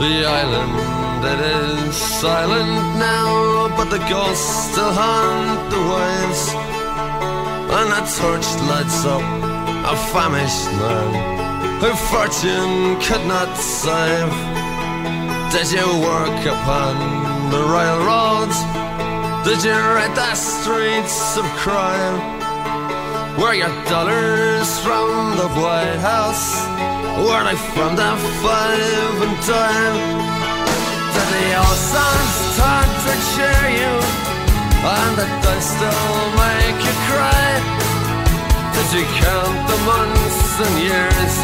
The 0.00 0.24
island 0.24 0.90
it 1.22 1.40
is 1.40 1.94
silent 1.94 2.98
now, 2.98 3.68
but 3.76 3.90
the 3.90 3.98
ghosts 4.08 4.72
still 4.72 4.92
haunt 4.94 5.68
the 5.68 5.82
waves. 5.92 6.42
And 7.78 7.88
a 7.92 8.02
torch 8.16 8.48
lights 8.70 9.04
up 9.04 9.20
a 9.92 9.96
famished 10.10 10.72
man 10.80 11.80
who 11.80 11.90
fortune 12.08 12.98
could 13.04 13.26
not 13.28 13.54
save. 13.58 14.32
Did 15.52 15.68
you 15.70 15.88
work 16.00 16.46
upon 16.46 17.50
the 17.50 17.62
railroads? 17.76 18.58
Did 19.44 19.62
you 19.62 19.76
ride 19.76 20.16
the 20.16 20.34
streets 20.34 21.36
of 21.36 21.44
crime? 21.60 22.39
Were 23.38 23.54
your 23.54 23.72
dollars 23.86 24.70
from 24.80 25.36
the 25.36 25.48
White 25.60 26.00
House? 26.02 26.66
Were 27.22 27.44
they 27.44 27.56
from 27.74 27.94
the 27.96 28.10
five 28.42 29.16
and 29.26 29.36
dime? 29.46 30.40
Did 31.14 31.28
the 31.34 31.46
old 31.62 31.80
songs 31.92 32.36
talk 32.58 32.88
to 33.06 33.12
cheer 33.32 33.64
you? 33.80 33.92
And 34.82 35.12
did 35.16 35.34
they 35.46 35.60
still 35.60 36.20
make 36.42 36.78
you 36.82 36.94
cry? 37.06 37.50
Did 38.74 38.88
you 38.98 39.04
count 39.22 39.58
the 39.70 39.78
months 39.86 40.50
and 40.66 40.74
years? 40.82 41.34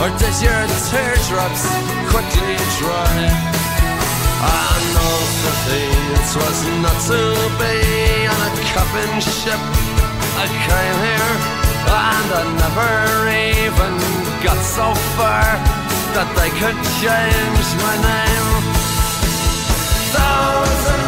Or 0.00 0.10
did 0.18 0.36
your 0.42 0.64
teardrops 0.88 1.64
quickly 2.10 2.56
dry? 2.80 3.64
I 4.42 4.74
know 4.94 5.16
for 5.40 5.54
things 5.68 6.30
was 6.40 6.58
not 6.82 6.98
to 7.10 7.20
be 7.60 8.26
on 8.32 8.40
a 8.48 8.52
coffin 8.72 9.20
ship. 9.20 9.93
I 10.36 10.46
came 10.46 10.98
here 11.08 11.34
and 11.86 12.28
I 12.34 12.44
never 12.62 12.92
even 13.62 13.92
got 14.42 14.58
so 14.78 14.88
far 15.16 15.46
that 16.14 16.28
they 16.38 16.50
could 16.60 16.78
change 17.02 17.68
my 17.84 17.94
name. 18.10 18.50
Thousands 20.14 21.03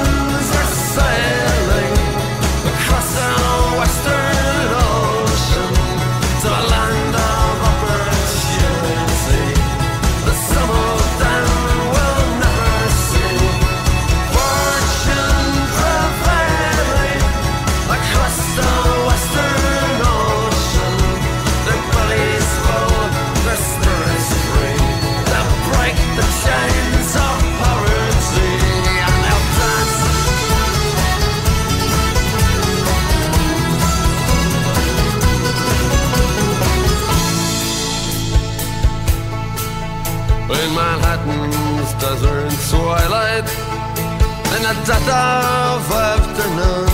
in 44.57 44.63
the 44.63 44.75
dead 44.89 45.09
of 45.09 45.85
afternoon, 45.93 46.89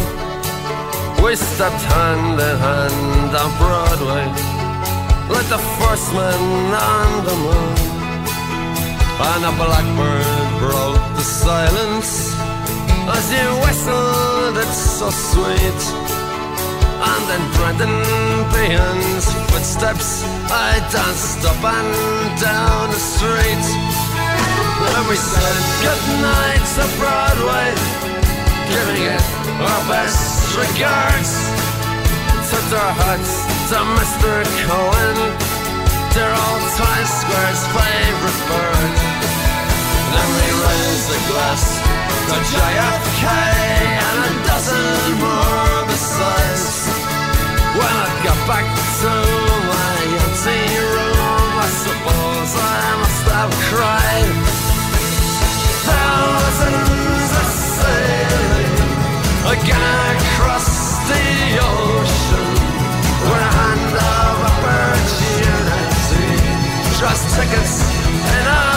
we 1.22 1.36
stepped 1.36 1.84
hand 1.94 2.40
in 2.48 2.56
hand 2.66 3.30
on 3.42 3.50
Broadway, 3.62 4.26
like 5.34 5.48
the 5.56 5.62
first 5.78 6.12
man 6.12 6.42
on 6.74 7.10
the 7.28 7.36
moon. 7.44 7.74
And 9.28 9.44
a 9.50 9.52
blackbird 9.60 10.50
broke 10.58 11.06
the 11.16 11.22
silence 11.22 12.34
as 13.16 13.24
you 13.36 13.48
whistled, 13.62 14.56
it's 14.58 14.82
so 14.98 15.10
sweet. 15.10 15.82
And 17.10 17.22
then 17.30 17.42
Brendan 17.54 17.96
Behan's 18.52 19.26
footsteps 19.50 20.22
I 20.50 20.78
danced 20.90 21.44
up 21.44 21.62
and 21.62 22.40
down 22.40 22.90
the 22.90 23.02
street 23.12 23.91
And 24.82 25.06
we 25.08 25.16
said 25.16 25.56
goodnight 25.82 26.64
to 26.74 26.84
Broadway 26.98 27.70
Giving 28.66 29.02
it 29.06 29.24
our 29.62 29.82
best 29.86 30.58
regards 30.58 31.32
Took 32.50 32.68
our 32.74 32.92
hats 32.98 33.32
to 33.70 33.78
Mr. 33.98 34.32
Cohen 34.66 35.18
Dear 36.12 36.34
old 36.34 36.64
Times 36.74 37.12
Square's 37.22 37.62
favorite 37.70 38.40
bird 38.50 38.92
Then 40.10 40.28
we 40.36 40.48
raised 40.66 41.08
a 41.14 41.20
glass 41.30 41.64
to 42.28 42.36
JFK 42.50 43.24
And 44.02 44.18
a 44.26 44.32
dozen 44.50 45.18
more 45.22 45.86
besides 45.86 47.12
when 47.72 47.88
I 47.88 48.22
got 48.22 48.36
back 48.46 48.66
to 49.00 49.12
my 49.72 49.96
empty 50.24 50.76
room, 50.76 51.52
I 51.56 51.68
suppose 51.84 52.50
I 52.60 52.96
must 53.00 53.24
have 53.32 53.52
cried. 53.72 54.71
Thousands 55.88 57.28
are 57.42 57.52
sailing 57.80 58.74
again 59.54 60.16
across 60.16 60.68
the 61.10 61.26
ocean 61.60 62.48
with 63.28 63.42
a 63.48 63.52
hand 63.60 63.94
of 64.14 64.34
opportunity. 64.52 65.42
Tickets 67.34 67.74
in 68.38 68.46
a 68.46 68.71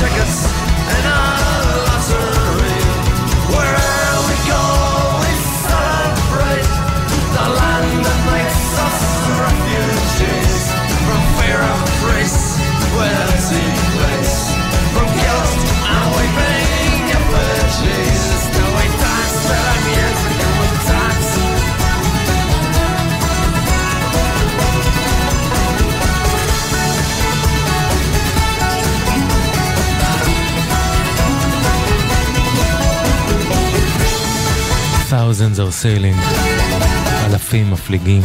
seconds. 0.00 0.49
Are 35.60 35.82
sailing, 35.82 36.20
אלפים 37.26 37.70
מפליגים. 37.70 38.22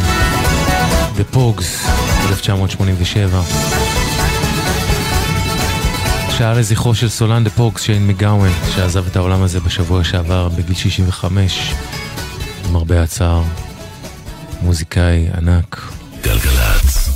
The 1.16 1.34
Pogs, 1.34 1.90
1987. 2.28 3.40
שעה 6.38 6.54
לזכרו 6.54 6.94
של 6.94 7.08
סולן 7.08 7.44
דה 7.44 7.50
פוגס, 7.50 7.82
שיין 7.82 8.06
מגאוון, 8.06 8.50
שעזב 8.74 9.06
את 9.06 9.16
העולם 9.16 9.42
הזה 9.42 9.60
בשבוע 9.60 10.04
שעבר 10.04 10.48
בגיל 10.48 10.74
65, 10.74 11.72
למרבה 12.66 13.02
הצער. 13.02 13.42
מוזיקאי 14.62 15.26
ענק. 15.38 15.92
גלגלצ. 16.22 17.08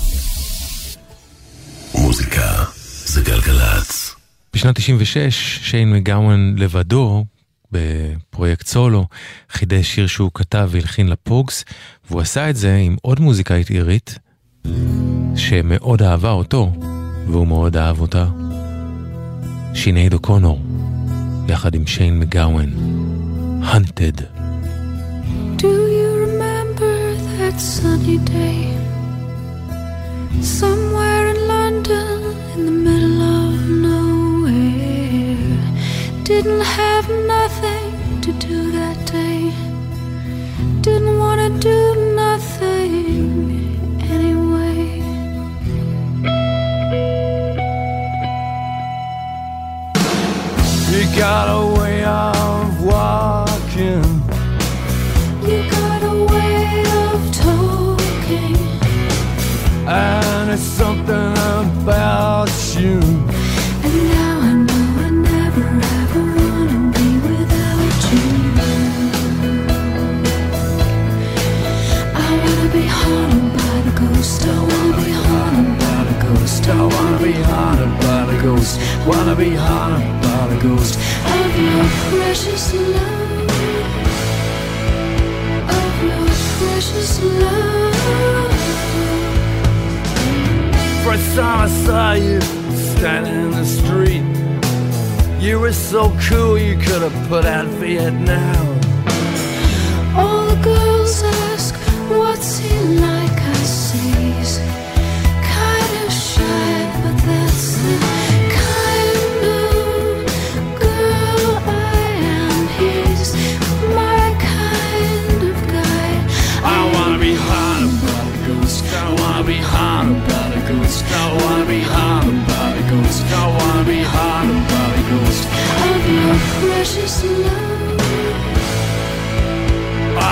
מוזיקה 1.94 2.64
זה 3.05 3.22
גלגלצ. 3.22 4.14
בשנת 4.55 4.76
96, 4.76 5.60
שיין 5.62 5.92
מגאוון 5.92 6.55
לבדו, 6.59 7.24
בפרויקט 7.72 8.66
סולו, 8.66 9.06
חידש 9.51 9.94
שיר 9.94 10.06
שהוא 10.06 10.30
כתב 10.34 10.68
והלחין 10.72 11.09
לפוגס, 11.09 11.64
והוא 12.09 12.20
עשה 12.20 12.51
את 12.51 12.56
זה 12.56 12.76
עם 12.76 12.97
עוד 13.02 13.20
מוזיקאית 13.20 13.70
אירית, 13.70 14.18
שמאוד 15.36 16.02
אהבה 16.02 16.30
אותו, 16.30 16.72
והוא 17.26 17.47
מאוד 17.47 17.76
אהב 17.76 18.01
אותה. 18.01 18.26
שינייד 19.74 20.12
אוקונור, 20.12 20.60
יחד 21.48 21.74
עם 21.74 21.86
שיין 21.86 22.18
מגאוון, 22.18 22.70
Hunted. 23.62 24.18
Do 25.62 25.70
you 25.98 26.10
remember 26.26 27.14
that 27.36 27.60
sunny 27.60 28.18
day? 28.18 28.60
Somewhere 30.40 31.26
in 31.32 31.38
London, 31.47 32.18
in 32.55 32.66
the 32.66 32.72
middle 32.86 33.22
of 33.22 33.68
nowhere. 33.68 33.99
Didn't 36.31 36.61
have 36.61 37.09
nothing 37.27 38.20
to 38.20 38.32
do 38.35 38.70
that 38.70 38.97
day. 39.05 39.51
Didn't 40.81 41.19
wanna 41.19 41.51
do 41.59 42.15
nothing 42.15 43.19
anyway. 44.01 45.02
You 50.93 51.02
got 51.19 51.47
a 51.48 51.62
way 51.81 52.05
of 52.05 52.85
walking. 52.90 54.07
You 55.51 55.59
got 55.78 56.01
a 56.12 56.16
way 56.32 56.85
of 57.02 57.19
talking. 57.44 58.57
And 59.89 60.51
it's 60.52 60.62
something 60.62 61.35
about 61.82 62.48
you. 62.66 62.69
I 76.70 76.82
wanna 76.86 77.18
be 77.22 77.32
haunted 77.32 77.92
by 78.01 78.20
the 78.30 78.38
ghost. 78.42 78.78
Wanna 79.06 79.34
be 79.34 79.51
haunted 79.55 80.22
by 80.22 80.47
the 80.55 80.59
ghost 80.62 80.94
of 81.36 81.51
your 81.59 81.84
precious 82.10 82.74
love. 82.74 83.51
Of 85.78 85.92
your 86.09 86.26
precious 86.59 87.12
love. 87.42 87.80
First 91.05 91.28
time 91.36 91.60
I 91.60 91.68
saw 91.84 92.12
you 92.12 92.40
standing 93.01 93.34
in 93.47 93.51
the 93.51 93.64
street, 93.64 94.24
you 95.40 95.59
were 95.59 95.72
so 95.72 96.14
cool 96.28 96.56
you 96.56 96.76
could 96.76 97.02
have 97.02 97.28
put 97.28 97.44
out 97.47 97.66
Vietnam. 97.82 98.78
All 100.16 100.47
the 100.47 100.60
girls 100.62 101.22
ask, 101.22 101.74
what's 102.09 102.59
he 102.59 102.78
like? 103.01 103.30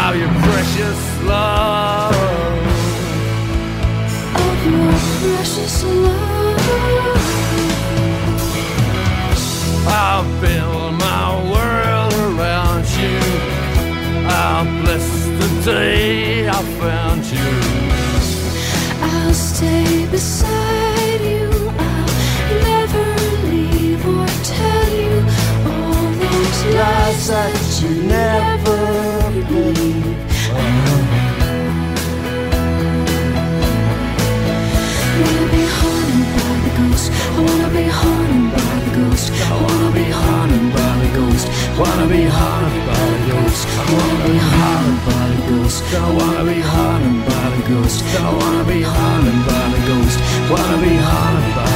of 0.09 0.16
your 0.16 0.28
precious 0.28 1.23
love. 1.23 2.15
Of 4.35 4.59
your 4.66 4.93
precious 5.20 5.85
love. 5.85 6.28
I'll 9.86 10.24
build 10.40 10.93
my 10.94 11.27
world 11.52 12.15
around 12.15 12.85
you. 13.01 13.19
I'll 14.28 14.65
bless 14.82 15.09
the 15.40 15.48
day. 15.65 16.27
you've 27.80 28.05
never 28.05 28.76
been 29.48 29.76
around. 30.50 30.98
I 35.09 35.20
wanna 35.22 35.46
be 35.52 35.62
haunted 35.78 36.28
by 36.34 36.52
the 36.64 36.72
ghost. 36.78 37.12
I 37.12 37.40
wanna 37.46 37.70
be 37.70 37.84
haunted 37.98 38.46
by 38.55 38.72
the 38.84 38.90
ghost. 38.98 39.26
I 39.30 39.56
wanna 39.62 39.90
be 39.92 40.06
haunted 40.10 40.66
by 40.74 40.92
the 41.02 41.09
ghost. 41.18 41.46
Wanna 41.78 42.06
be 42.09 42.22
haunted 42.24 42.82
by 42.88 43.05
the 43.12 43.20
ghost. 43.30 43.62
Wanna 43.94 44.18
be 44.26 44.36
haunted 44.50 44.98
by 45.06 45.24
the 45.34 45.40
ghost. 45.50 45.78
I 45.94 46.10
Wanna 46.18 46.44
be 46.50 46.60
haunted 46.72 47.18
by 47.28 47.44
the 47.55 47.62
ghost. 47.70 47.98
I 48.18 48.30
Wanna 48.38 48.64
be 48.64 48.82
haunted 48.82 49.38
by 49.46 49.64
the 49.74 49.80
ghost. 49.90 50.18
Wanna 50.50 50.78
be 50.82 50.94
haunted 50.96 51.55
by 51.55 51.68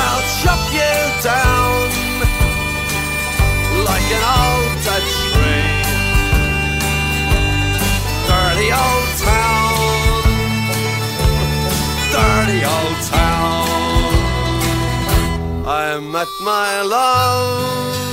I'll 0.02 0.26
chop 0.40 0.64
you 0.80 0.96
down 1.32 1.74
like 3.90 4.08
an 4.18 4.24
old 4.42 4.74
dead 4.86 5.06
tree. 5.22 5.74
Dirty 8.30 8.70
old 8.84 9.10
town, 9.30 10.24
dirty 12.16 12.60
old 12.76 12.98
town. 13.16 13.72
I 15.66 16.00
met 16.00 16.32
my 16.42 16.82
love 16.82 18.13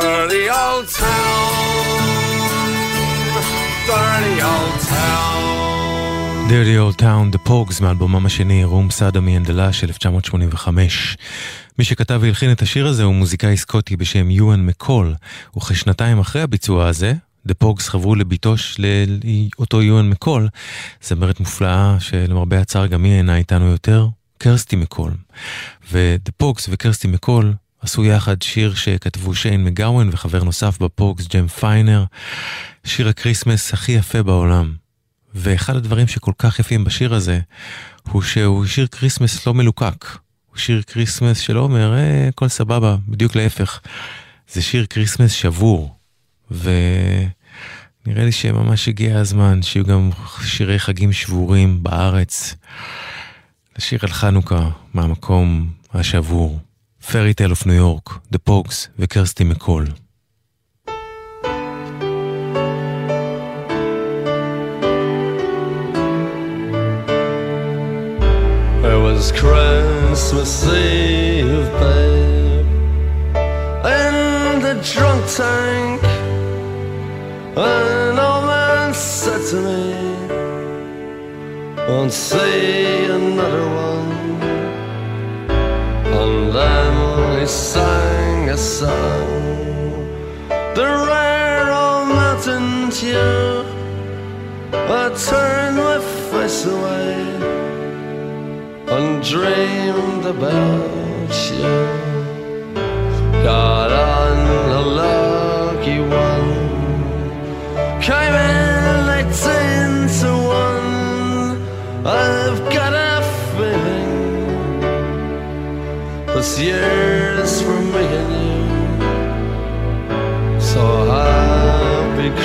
dirty 0.00 0.44
old 0.48 0.88
town, 1.00 2.00
dirty 3.86 4.36
old 4.50 4.78
town. 4.92 5.38
Dirty 6.48 6.76
Old 6.78 6.98
Town, 6.98 7.30
The 7.36 7.48
Pogs, 7.48 7.82
מאלבומם 7.82 8.26
השני, 8.26 8.64
רום 8.64 8.90
סאדמי 8.90 9.36
אנדלה 9.36 9.72
של 9.72 9.86
1985. 9.86 11.16
מי 11.78 11.84
שכתב 11.84 12.18
והלחין 12.22 12.52
את 12.52 12.62
השיר 12.62 12.86
הזה 12.86 13.04
הוא 13.04 13.14
מוזיקאי 13.14 13.56
סקוטי 13.56 13.96
בשם 13.96 14.30
יואן 14.30 14.66
מקול, 14.66 15.14
וכשנתיים 15.56 16.18
אחרי 16.18 16.42
הביצוע 16.42 16.86
הזה, 16.86 17.12
The 17.48 17.52
Pogs 17.64 17.82
חברו 17.82 18.14
לביתו 18.14 18.56
של 18.56 18.86
אותו 19.58 19.82
יואן 19.82 20.08
מקול, 20.08 20.48
זמרת 21.02 21.40
מופלאה 21.40 21.96
שלמרבה 22.00 22.60
הצער 22.60 22.86
גם 22.86 23.04
היא 23.04 23.12
אינה 23.12 23.36
איתנו 23.36 23.66
יותר, 23.66 24.06
קרסטי 24.38 24.76
מקול. 24.76 25.12
ו- 25.92 26.13
The 26.13 26.44
Pogues 26.44 26.66
וקרסטי 26.68 27.08
מקול 27.08 27.54
עשו 27.80 28.04
יחד 28.04 28.42
שיר 28.42 28.74
שכתבו 28.74 29.34
שיין 29.34 29.64
מגאוון 29.64 30.08
וחבר 30.12 30.44
נוסף 30.44 30.78
בפוגס, 30.78 31.26
ג'ם 31.26 31.48
פיינר, 31.48 32.04
שיר 32.84 33.08
הקריסמס 33.08 33.74
הכי 33.74 33.92
יפה 33.92 34.22
בעולם. 34.22 34.74
ואחד 35.34 35.76
הדברים 35.76 36.06
שכל 36.06 36.32
כך 36.38 36.58
יפים 36.58 36.84
בשיר 36.84 37.14
הזה, 37.14 37.40
הוא 38.08 38.22
שהוא 38.22 38.66
שיר 38.66 38.86
כריסמס 38.86 39.46
לא 39.46 39.54
מלוקק. 39.54 40.04
הוא 40.50 40.58
שיר 40.58 40.82
כריסמס 40.82 41.38
שלא 41.38 41.60
אומר, 41.60 41.94
אה, 41.94 42.28
הכל 42.28 42.48
סבבה, 42.48 42.96
בדיוק 43.08 43.36
להפך. 43.36 43.80
זה 44.52 44.62
שיר 44.62 44.86
כריסמס 44.86 45.32
שבור, 45.32 45.96
ונראה 46.50 48.24
לי 48.24 48.32
שממש 48.32 48.88
הגיע 48.88 49.18
הזמן 49.18 49.62
שיהיו 49.62 49.84
גם 49.84 50.10
שירי 50.44 50.78
חגים 50.78 51.12
שבורים 51.12 51.82
בארץ. 51.82 52.54
לשיר 53.78 53.98
על 54.02 54.08
חנוכה 54.08 54.70
מהמקום 54.94 55.70
השבור. 55.94 56.60
פרי 57.11 57.33
טל 57.33 57.51
אוף 57.51 57.65
ניו 57.65 57.75
יורק, 57.75 58.09
דה 58.31 58.37
פוגס 58.37 58.87
וקרסטי 58.99 59.43
מקול. 59.43 59.85
It 68.93 68.99
was 69.07 69.31
Christmas 69.31 70.53
Eve, 70.67 71.69
babe, 71.81 72.67
in 73.99 74.15
the 74.65 74.75
drunk 74.91 75.23
tank. 75.37 76.01
An 77.55 78.19
old 78.19 78.45
man 78.45 78.93
said 78.93 79.41
to 79.49 79.57
me, 79.67 79.83
Won't 81.87 82.13
see 82.13 83.05
another 83.05 83.67
one. 83.67 84.11
And 86.19 86.51
then 86.55 86.93
he 86.96 86.96
sang 87.48 88.50
a 88.50 88.56
song, 88.56 89.26
the 90.74 90.84
rare 91.08 91.70
old 91.72 92.08
mountain 92.08 92.90
dew. 92.90 93.64
I 94.72 95.08
turned 95.28 95.76
my 95.78 95.98
face 96.30 96.66
away 96.66 97.14
and 98.94 99.22
dreamed 99.24 100.26
about 100.26 101.32
you. 101.50 101.72
Got 103.42 103.90
on 103.92 104.36
a 104.70 104.82
lucky 105.02 106.00
one, 106.00 106.50
came 108.02 108.34
in 108.34 109.08
eighteen 109.18 109.90
to 110.20 110.30
one. 110.46 110.88
I've 112.06 112.60
got 112.72 112.92
a 112.92 113.22
feeling 113.56 114.12
this 116.26 116.58
year's 116.60 117.17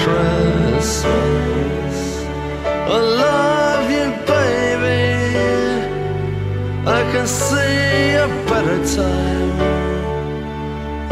Christmas. 0.01 1.05
I 2.65 2.97
love 3.23 3.87
you, 3.97 4.07
baby. 4.31 5.03
I 6.85 7.01
can 7.11 7.27
see 7.27 8.15
a 8.25 8.27
better 8.49 8.79
time 8.95 9.57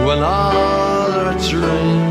when 0.06 0.20
all 0.20 1.12
our 1.20 1.34
dreams 1.49 2.10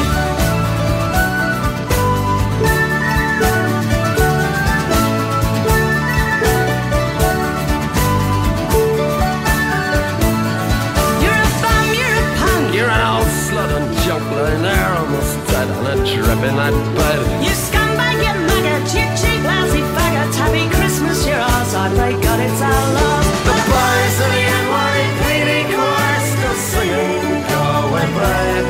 and 16.51 16.59
I'd. 16.59 17.43
You 17.43 17.53
scumbag, 17.55 18.17
you 18.25 18.33
maggot, 18.47 18.83
cheap, 18.91 19.09
cheap, 19.19 19.41
lousy 19.43 19.81
faggot. 19.95 20.33
Happy 20.35 20.67
Christmas, 20.75 21.25
you're 21.25 21.39
ours. 21.39 21.73
I 21.73 21.87
pray 21.95 22.13
God 22.21 22.39
it's 22.39 22.61
our 22.61 22.85
love. 22.97 23.25
The 23.47 23.55
boys 23.71 24.17
of 24.25 24.29
the 24.35 24.43
NYPD 24.61 25.51
choir 25.71 26.19
still 26.31 26.57
singing 26.71 27.41
Galway 27.49 28.07
Bride. 28.15 28.67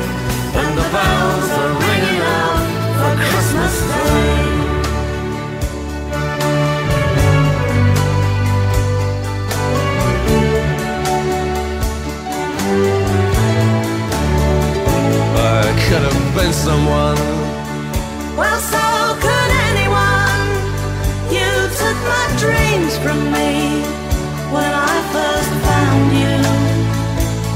And 0.61 0.71
the 0.77 0.87
bells 0.93 1.49
are 1.61 1.73
ringing 1.85 2.21
out 2.21 2.63
for 2.97 3.13
Christmas 3.29 3.75
Day. 3.89 4.51
could 15.89 16.03
have 16.03 16.35
been 16.35 16.53
someone 16.53 17.30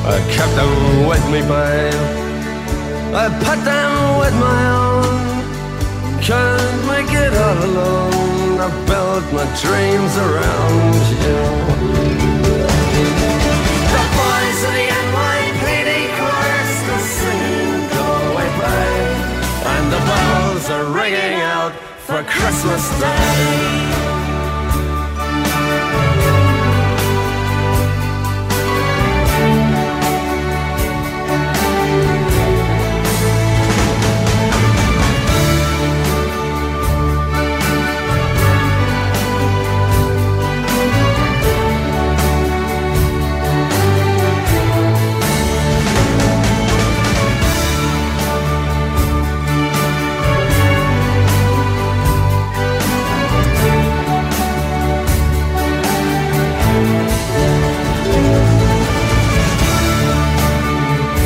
I 0.07 0.19
kept 0.29 0.53
them 0.53 1.07
with 1.07 1.25
me, 1.33 1.41
babe. 1.41 2.25
I 3.15 3.25
put 3.41 3.57
them 3.65 3.91
with 4.21 4.35
my 4.37 4.61
own. 4.69 6.21
Can't 6.21 6.79
make 6.85 7.11
it 7.11 7.33
all 7.33 7.57
alone. 7.65 8.59
I 8.61 8.69
built 8.85 9.25
my 9.33 9.47
dreams 9.65 10.13
around 10.25 11.01
you. 11.25 11.41
The 13.95 14.03
boys 14.13 14.59
of 14.67 14.73
the 14.77 14.87
NYPD 14.93 15.91
chorus 16.17 16.73
are 16.93 17.05
singing 17.17 17.89
Go 17.89 18.05
Away 18.29 18.49
Babe. 18.61 19.17
And 19.73 19.85
the 19.91 20.01
bells 20.05 20.69
are 20.69 20.85
ringing 20.93 21.41
out 21.41 21.73
for 22.05 22.21
Christmas 22.23 22.83
Day. 22.99 24.04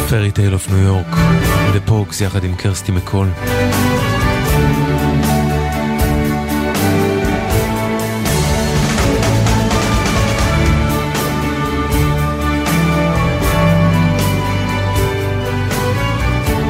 Fairytale 0.10 0.53
of 0.53 0.69
New 0.69 0.77
York, 0.77 1.15
The 1.73 1.80
Pogues 1.85 2.22
יחד 2.22 2.44
עם 2.44 2.56
קרסטי 2.56 2.91
מקול. 2.91 3.27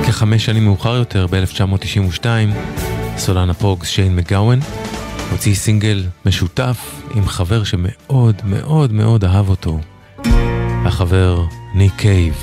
כחמש 0.08 0.46
שנים 0.46 0.66
מאוחר 0.66 0.96
יותר, 0.96 1.28
ב-1992, 1.28 2.26
סולן 3.18 3.50
הפוגס 3.50 3.88
שיין 3.88 4.16
מגאוון 4.16 4.60
הוציא 5.32 5.56
סינגל 5.56 6.06
משותף 6.26 7.02
עם 7.16 7.28
חבר 7.28 7.64
שמאוד 7.64 8.42
מאוד 8.46 8.94
מאוד 8.94 9.26
אהב 9.26 9.50
אותו, 9.50 9.80
החבר 10.86 11.44
ניק 11.76 11.94
קייב. 11.98 12.34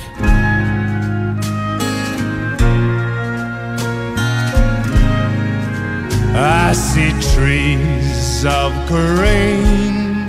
I 6.39 6.73
see 6.75 7.13
trees 7.35 8.45
of 8.45 8.71
green, 8.87 10.21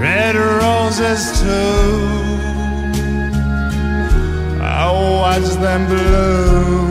red 0.00 0.34
roses 0.34 1.40
too. 1.40 2.16
I 4.62 4.90
watch 5.20 5.48
them 5.60 5.86
bloom 5.88 6.86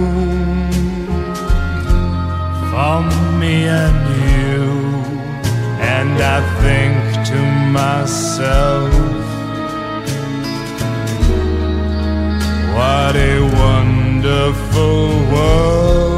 for 2.69 3.01
me 3.39 3.65
and 3.65 3.99
you, 4.29 4.69
and 5.81 6.21
I 6.21 6.39
think 6.61 6.95
to 7.29 7.39
myself, 7.79 8.93
what 12.75 13.15
a 13.15 13.41
wonderful 13.63 15.07
world. 15.33 16.14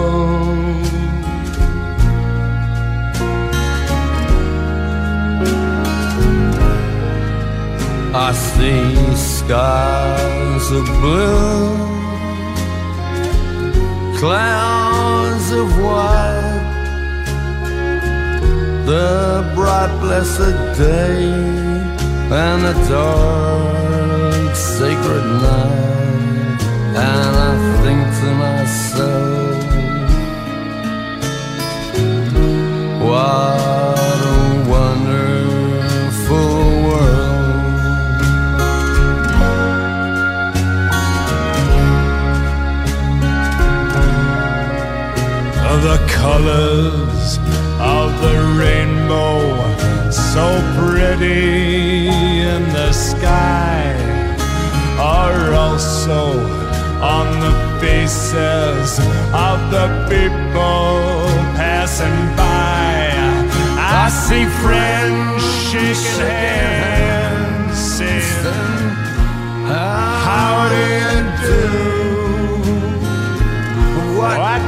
I 8.20 8.32
see 8.34 8.96
skies 9.16 10.72
of 10.72 10.86
blue, 11.02 11.78
clouds 14.18 15.52
of 15.52 15.68
white, 15.78 16.64
the 18.88 19.52
bright 19.54 19.94
blessed 20.02 20.58
day, 20.80 21.30
and 22.42 22.60
the 22.66 22.74
dark 22.90 24.56
sacred 24.56 25.26
night, 25.46 26.62
and 26.98 27.34
I 27.50 27.54
think 27.84 28.02
to 28.20 28.30
myself, 28.46 29.64
what 33.04 33.97
colors 46.22 47.38
of 47.80 48.10
the 48.22 48.38
rainbow 48.58 49.40
so 50.12 50.46
pretty 50.78 52.08
in 52.54 52.64
the 52.74 52.92
sky 52.92 53.94
are 55.00 55.54
also 55.54 56.22
on 57.02 57.28
the 57.40 57.54
faces 57.80 59.00
of 59.50 59.58
the 59.76 59.88
people 60.10 61.28
passing 61.56 62.20
by. 62.36 63.14
I 63.80 64.10
see 64.10 64.46
friends 64.64 65.44
shaking 65.70 66.20
hands 66.26 67.78
saying 67.98 68.38
how 69.68 70.70
do 70.74 70.82
you 71.02 71.16
do? 71.48 71.62
What, 74.18 74.38
what 74.40 74.62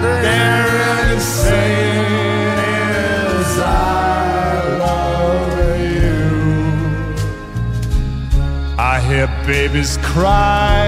babies 9.49 9.97
cry. 10.03 10.87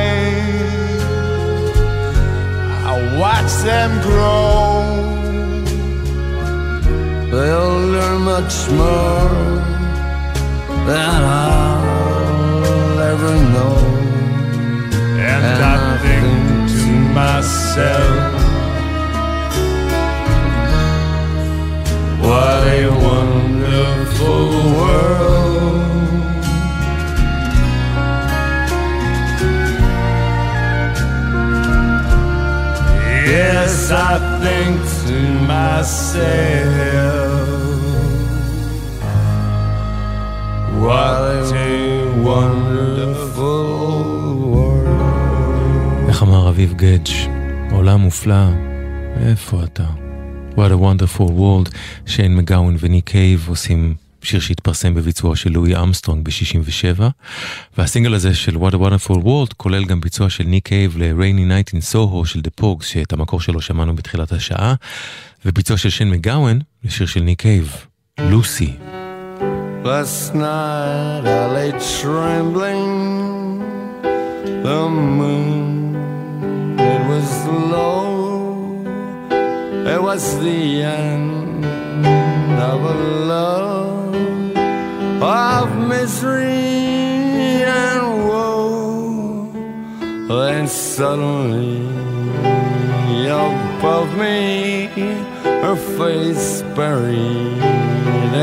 I 2.89 2.93
watch 3.19 3.51
them 3.69 3.91
grow. 4.01 4.83
They'll 7.31 7.79
learn 7.95 8.21
much 8.33 8.55
more 8.79 9.29
than 10.89 11.19
I'll 11.45 12.99
ever 13.11 13.35
know. 13.53 13.77
And, 15.29 15.43
And 15.45 15.63
I, 15.63 15.95
I 15.95 15.97
think, 16.03 16.25
think 16.25 16.81
to 16.81 16.91
myself, 17.19 18.20
What 22.40 22.62
a 22.66 22.88
wonderful 23.06 24.48
world. 24.78 25.36
yes, 33.34 33.90
I 33.90 34.14
think 34.42 34.76
to 35.06 35.18
myself, 35.52 35.86
what 40.84 41.46
a 41.52 41.76
wonderful 42.30 43.66
world. 44.54 46.08
איך 46.08 46.22
אמר 46.22 46.48
אביב 46.48 46.74
גדג', 46.76 47.08
עולם 47.70 48.00
מופלא, 48.00 48.44
איפה 49.26 49.64
אתה? 49.64 49.99
What 50.55 50.71
a 50.71 50.77
wonderful 50.77 51.29
world, 51.29 51.75
שיין 52.05 52.35
מגאון 52.35 52.75
וניק 52.79 53.09
קייב 53.09 53.45
עושים 53.49 53.95
שיר 54.23 54.39
שהתפרסם 54.39 54.93
בביצוע 54.93 55.35
של 55.35 55.51
לואי 55.51 55.81
אמסטרונג 55.83 56.25
ב-67, 56.25 57.01
והסינגל 57.77 58.13
הזה 58.13 58.35
של 58.35 58.55
What 58.55 58.73
a 58.73 58.77
wonderful 58.77 59.17
world 59.23 59.53
כולל 59.57 59.85
גם 59.85 60.01
ביצוע 60.01 60.29
של 60.29 60.43
ניק 60.43 60.67
קייב 60.67 60.97
ל-Rainy 60.97 61.73
Night 61.73 61.73
in 61.73 61.93
Soho 61.93 62.25
של 62.25 62.39
The 62.39 62.61
Pogues, 62.63 62.85
שאת 62.85 63.13
המקור 63.13 63.41
שלו 63.41 63.61
שמענו 63.61 63.95
בתחילת 63.95 64.31
השעה, 64.31 64.73
וביצוע 65.45 65.77
של 65.77 65.89
שיין 65.89 66.09
מגאון 66.09 66.59
לשיר 66.83 67.07
של 67.07 67.21
ניק 67.21 67.41
קייב, 67.41 67.75
לוסי. 68.19 68.73
Last 69.83 70.35
night 70.35 71.25
I 71.25 71.41
lay 71.55 71.71
trembling. 71.97 72.93
The 74.63 74.81
moon, 75.17 75.95
it 76.77 77.01
was 77.09 77.27
flow. 77.43 78.20
It 79.93 80.01
was 80.01 80.39
the 80.39 80.83
end 80.83 81.65
of 81.65 82.79
a 82.81 82.97
love 83.35 84.15
of 85.21 85.77
misery 85.89 86.45
and 87.65 88.27
woe. 88.29 89.51
Then 90.29 90.67
suddenly 90.69 91.81
above 93.27 94.15
me, 94.17 94.87
her 95.43 95.75
face 95.97 96.61
buried 96.73 97.61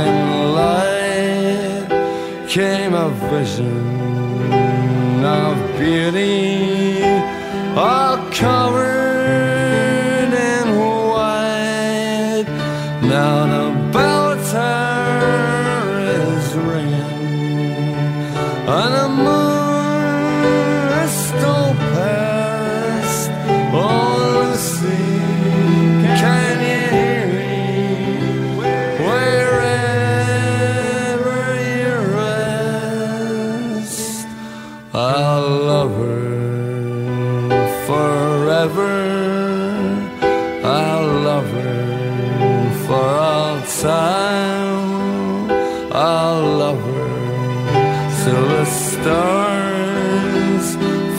in 0.04 0.52
light, 0.60 1.88
came 2.46 2.92
a 2.92 3.08
vision 3.30 5.24
of 5.24 5.56
beauty, 5.78 7.02
all 7.74 8.18
covered 8.32 8.97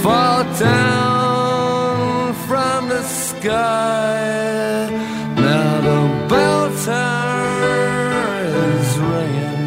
fall 0.09 0.43
down 0.71 2.33
from 2.47 2.79
the 2.93 3.03
sky. 3.03 4.89
Now 5.45 5.71
the 5.87 5.99
bell 6.29 6.63
tower 6.85 8.41
is 8.73 8.89
ringing, 9.11 9.65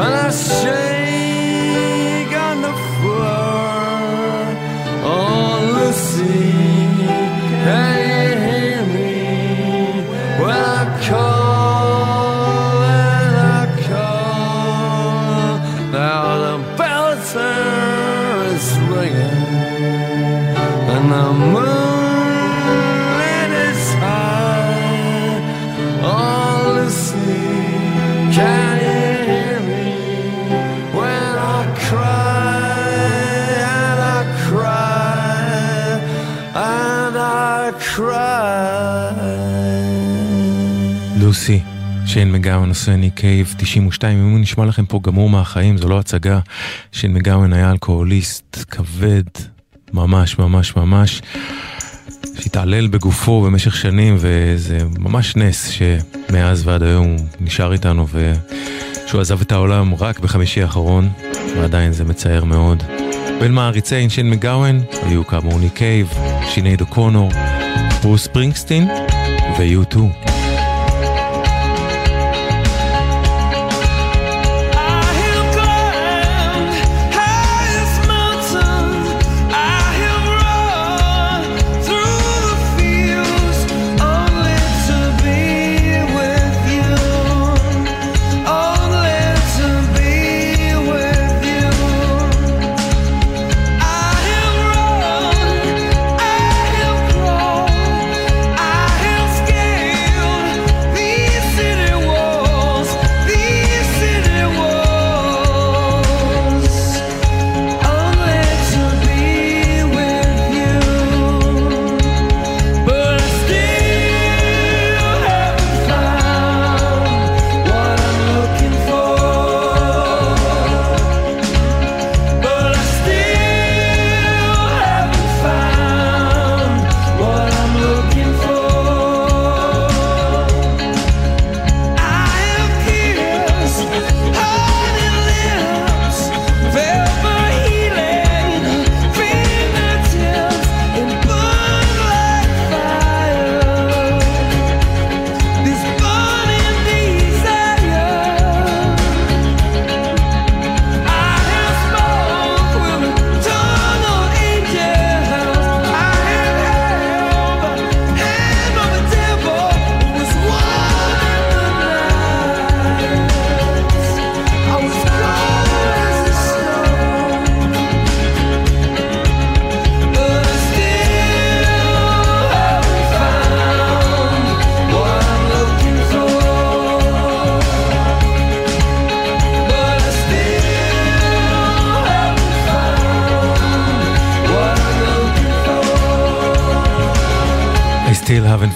and 0.00 0.12
I 0.24 0.30
shake 0.30 0.85
שיין 42.16 42.32
מגאון 42.32 42.68
עושה 42.68 42.96
ניק 42.96 43.20
92, 43.56 44.18
אם 44.18 44.30
הוא 44.30 44.38
נשמע 44.38 44.64
לכם 44.64 44.86
פה 44.86 45.00
גמור 45.02 45.30
מהחיים, 45.30 45.78
זו 45.78 45.88
לא 45.88 45.98
הצגה. 45.98 46.40
שיין 46.92 47.14
מגאון 47.14 47.52
היה 47.52 47.70
אלכוהוליסט 47.70 48.64
כבד, 48.70 49.22
ממש 49.92 50.38
ממש 50.38 50.76
ממש, 50.76 51.22
שהתעלל 52.40 52.86
בגופו 52.86 53.42
במשך 53.42 53.76
שנים, 53.76 54.16
וזה 54.18 54.78
ממש 54.98 55.36
נס 55.36 55.68
שמאז 55.68 56.66
ועד 56.66 56.82
היום 56.82 57.06
הוא 57.06 57.26
נשאר 57.40 57.72
איתנו, 57.72 58.06
ושהוא 58.12 59.20
עזב 59.20 59.40
את 59.40 59.52
העולם 59.52 59.94
רק 59.94 60.20
בחמישי 60.20 60.62
האחרון, 60.62 61.08
ועדיין 61.56 61.92
זה 61.92 62.04
מצער 62.04 62.44
מאוד. 62.44 62.82
בין 63.40 63.52
מעריצי 63.52 64.10
שיין 64.10 64.30
מגאון 64.30 64.80
היו 65.02 65.26
כאמור 65.26 65.58
ניק 65.58 65.72
קייב, 65.72 66.08
שינייד 66.54 66.80
אוקונור, 66.80 67.30
ברוס 68.02 68.26
פרינגסטין 68.26 68.88
ויוטו. 69.58 70.08
2 70.26 70.35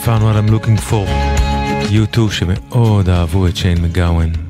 found 0.05 0.25
what 0.25 0.35
I'm 0.37 0.49
looking 0.49 0.79
for. 0.91 1.07
U2 1.91 2.31
שמאוד 2.31 3.09
אהבו 3.09 3.47
את 3.47 3.57
שיין 3.57 3.83
מגאוון. 3.83 4.50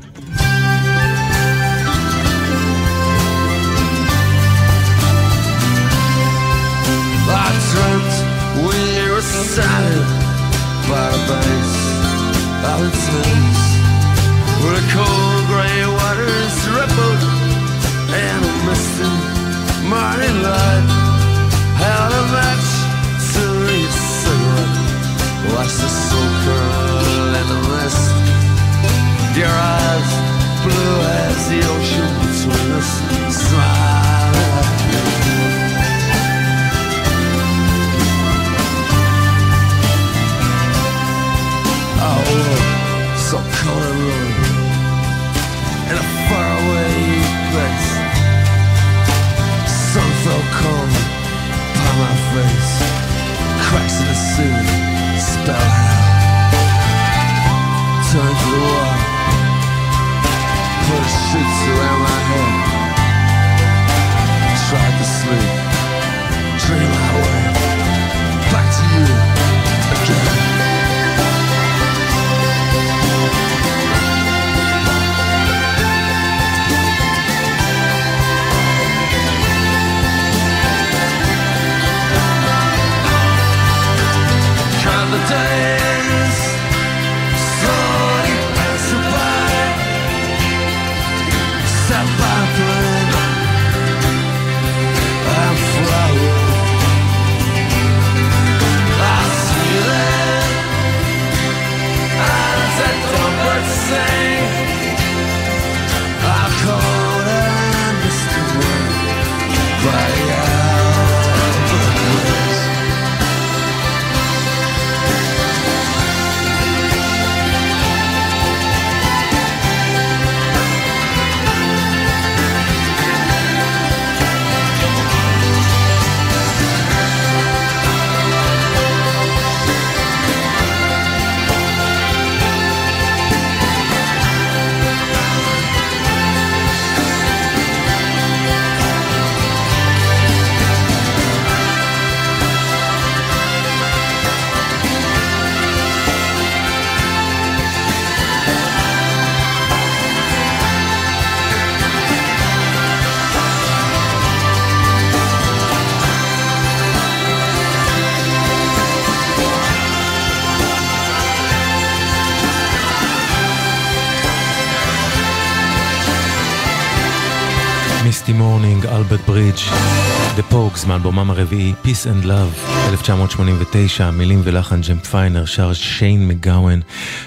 הרביעי, 171.31 171.73
Peace 171.85 172.07
and 172.07 172.25
Love, 172.25 172.71
1989, 172.91 174.11
מילים 174.11 174.41
ולחן 174.45 174.81
ג'ם 174.81 174.99
פיינר, 174.99 175.45
שר 175.45 175.73
שיין 175.73 176.29
מגאוון. 176.29 176.81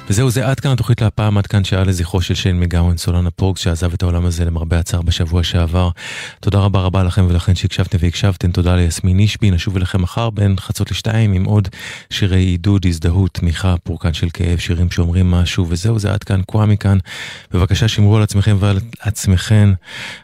וזהו 0.10 0.30
זה 0.30 0.48
עד 0.48 0.60
כאן 0.60 0.72
התוכנית 0.72 1.02
להפעם, 1.02 1.38
עד 1.38 1.48
כאן 1.48 1.64
שעה 1.64 1.84
לזכרו 1.84 2.22
של 2.22 2.34
שיין 2.34 2.60
מגאוון, 2.60 2.98
סולן 2.98 3.28
הפוגס 3.28 3.62
שעזב 3.62 3.94
את 3.94 4.04
העולם 4.04 4.26
הזה 4.26 4.46
למרבה 4.46 4.80
הצער 4.80 5.02
בשבוע 5.02 5.44
שעבר. 5.44 5.90
תודה 6.40 6.60
רבה 6.60 6.80
רבה 6.80 7.04
לכם 7.04 7.26
ולכן 7.30 7.56
שהקשבתם 7.56 7.98
והקשבתם, 8.02 8.52
תודה 8.52 8.76
ליסמין 8.76 9.20
אישבי, 9.20 9.52
נשוב 9.52 9.76
אליכם 9.76 10.02
מחר 10.02 10.30
בין 10.30 10.56
חצות 10.60 10.92
לשתיים 10.92 11.34
עם 11.34 11.44
עוד 11.44 11.68
שירי 12.10 12.40
עידוד, 12.40 12.86
הזדהות, 12.86 13.34
תמיכה, 13.34 13.76
פורקן 13.84 14.14
של 14.14 14.28
כאב, 14.34 14.60
שירים 14.60 14.92
שאומרים 14.92 15.32
משהו, 15.32 15.66
וזהו 15.70 16.00
זה 16.00 16.14
עד 16.14 16.24
כאן, 16.24 16.42
כואה 16.46 16.66
מכאן. 16.66 16.98
בבקשה 17.52 17.88
שמרו 17.88 18.18
על 18.18 18.24
עצמכם 18.24 18.58
ועל 18.60 18.80
עצמכם, 19.00 19.74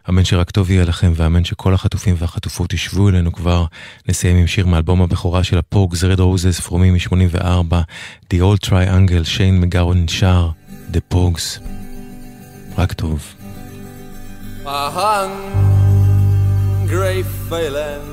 אמן 0.09 0.25
שרק 0.25 0.51
טוב 0.51 0.71
יהיה 0.71 0.85
לכם, 0.85 1.13
ואמן 1.15 1.43
שכל 1.43 1.73
החטופים 1.73 2.15
והחטופות 2.17 2.73
ישבו 2.73 3.09
אלינו 3.09 3.33
כבר. 3.33 3.65
נסיים 4.09 4.37
עם 4.37 4.47
שיר 4.47 4.65
מאלבום 4.65 5.01
הבכורה 5.01 5.43
של 5.43 5.57
הפוגס, 5.57 6.03
Red 6.03 6.17
Roses, 6.17 6.61
פרומי 6.61 6.91
מ-84, 6.91 7.73
The 8.33 8.37
Old 8.37 8.69
Triangle, 8.69 9.23
שיין 9.23 9.61
מגארון 9.78 10.08
שר, 10.08 10.48
The 10.92 11.14
Pogues. 11.14 11.60
רק 12.78 12.92
טוב. 12.92 13.22
A 14.66 14.90
hungry 15.00 16.42
feeling 17.48 18.06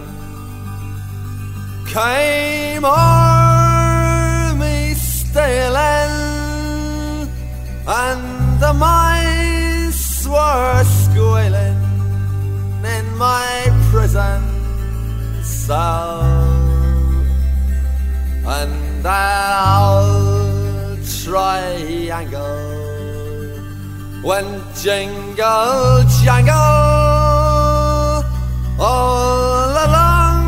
came 1.94 2.84
o'er 2.86 4.54
me 4.62 4.76
stealing, 4.94 6.16
and 8.04 8.24
the 8.64 8.74
mice 8.86 10.28
were 10.34 10.84
squealing 11.02 11.82
in 12.96 13.06
my 13.26 13.50
prison 13.90 14.42
cell, 15.44 16.22
and 18.58 18.74
that 19.06 19.50
went 24.27 24.75
jingle 24.75 26.03
jangle 26.21 26.55
all 28.81 29.71
along 29.87 30.45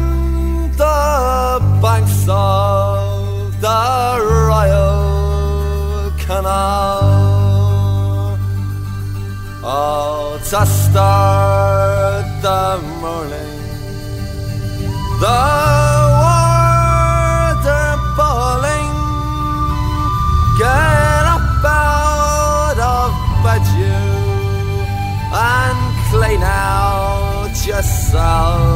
the 0.83 0.99
banks 1.81 2.27
of 2.29 3.61
the 3.61 3.85
Royal 4.51 6.11
Canal. 6.19 7.07
Oh, 9.63 10.41
to 10.51 10.67
start 10.67 12.25
the 12.43 12.81
morning, 13.01 13.61
the 15.21 15.58
South. 28.11 28.68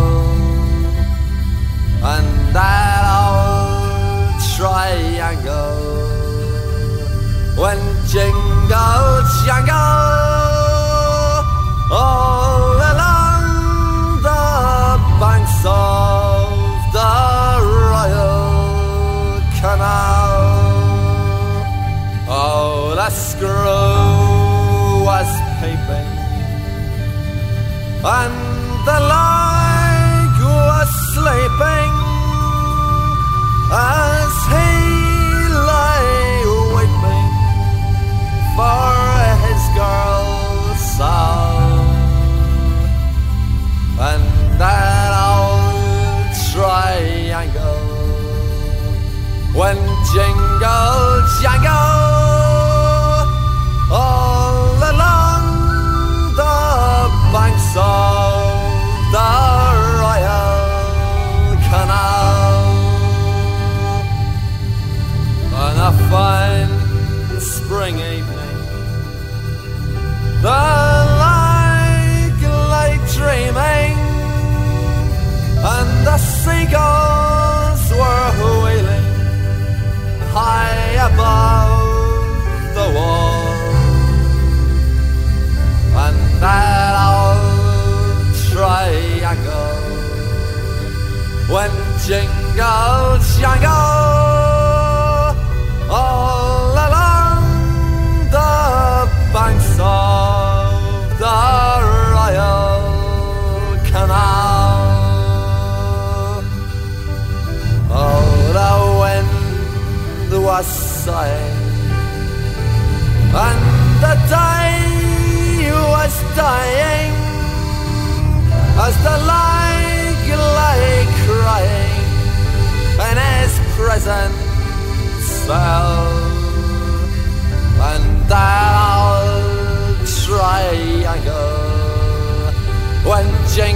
younger 93.43 93.82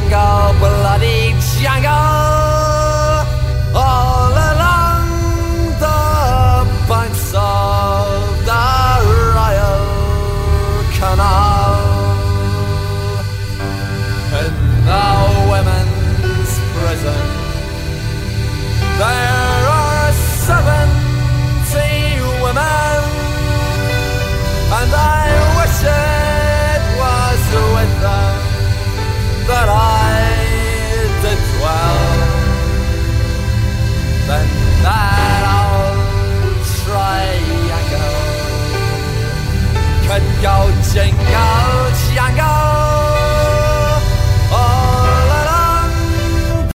jungle, 0.08 0.58
bloody 0.60 1.34
jungle. 1.60 2.05